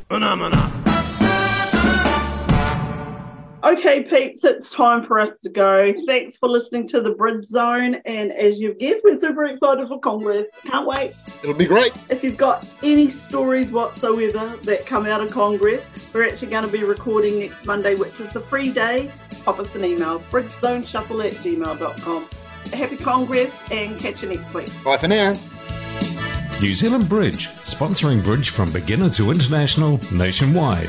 Okay, 3.68 4.02
peeps, 4.02 4.44
it's 4.44 4.70
time 4.70 5.02
for 5.02 5.18
us 5.18 5.40
to 5.40 5.50
go. 5.50 5.92
Thanks 6.06 6.38
for 6.38 6.48
listening 6.48 6.88
to 6.88 7.02
the 7.02 7.10
Bridge 7.10 7.44
Zone. 7.44 7.96
And 8.06 8.32
as 8.32 8.58
you've 8.58 8.78
guessed, 8.78 9.02
we're 9.04 9.18
super 9.18 9.44
excited 9.44 9.86
for 9.88 10.00
Congress. 10.00 10.46
Can't 10.64 10.86
wait. 10.86 11.12
It'll 11.42 11.52
be 11.54 11.66
great. 11.66 11.92
If 12.08 12.24
you've 12.24 12.38
got 12.38 12.66
any 12.82 13.10
stories 13.10 13.70
whatsoever 13.70 14.56
that 14.62 14.86
come 14.86 15.04
out 15.04 15.20
of 15.20 15.30
Congress, 15.30 15.84
we're 16.14 16.26
actually 16.26 16.48
going 16.48 16.64
to 16.64 16.72
be 16.72 16.82
recording 16.82 17.40
next 17.40 17.66
Monday, 17.66 17.94
which 17.94 18.18
is 18.20 18.32
the 18.32 18.40
free 18.40 18.72
day. 18.72 19.12
Pop 19.44 19.58
us 19.58 19.74
an 19.74 19.84
email, 19.84 20.20
bridgezoneshuffle 20.30 21.26
at 21.26 21.34
gmail.com. 21.34 22.28
Happy 22.72 22.96
Congress 22.96 23.60
and 23.70 24.00
catch 24.00 24.22
you 24.22 24.30
next 24.30 24.54
week. 24.54 24.70
Bye 24.82 24.96
for 24.96 25.08
now. 25.08 25.34
New 26.62 26.72
Zealand 26.72 27.06
Bridge, 27.06 27.48
sponsoring 27.66 28.24
bridge 28.24 28.48
from 28.48 28.72
beginner 28.72 29.10
to 29.10 29.30
international 29.30 30.00
nationwide. 30.10 30.88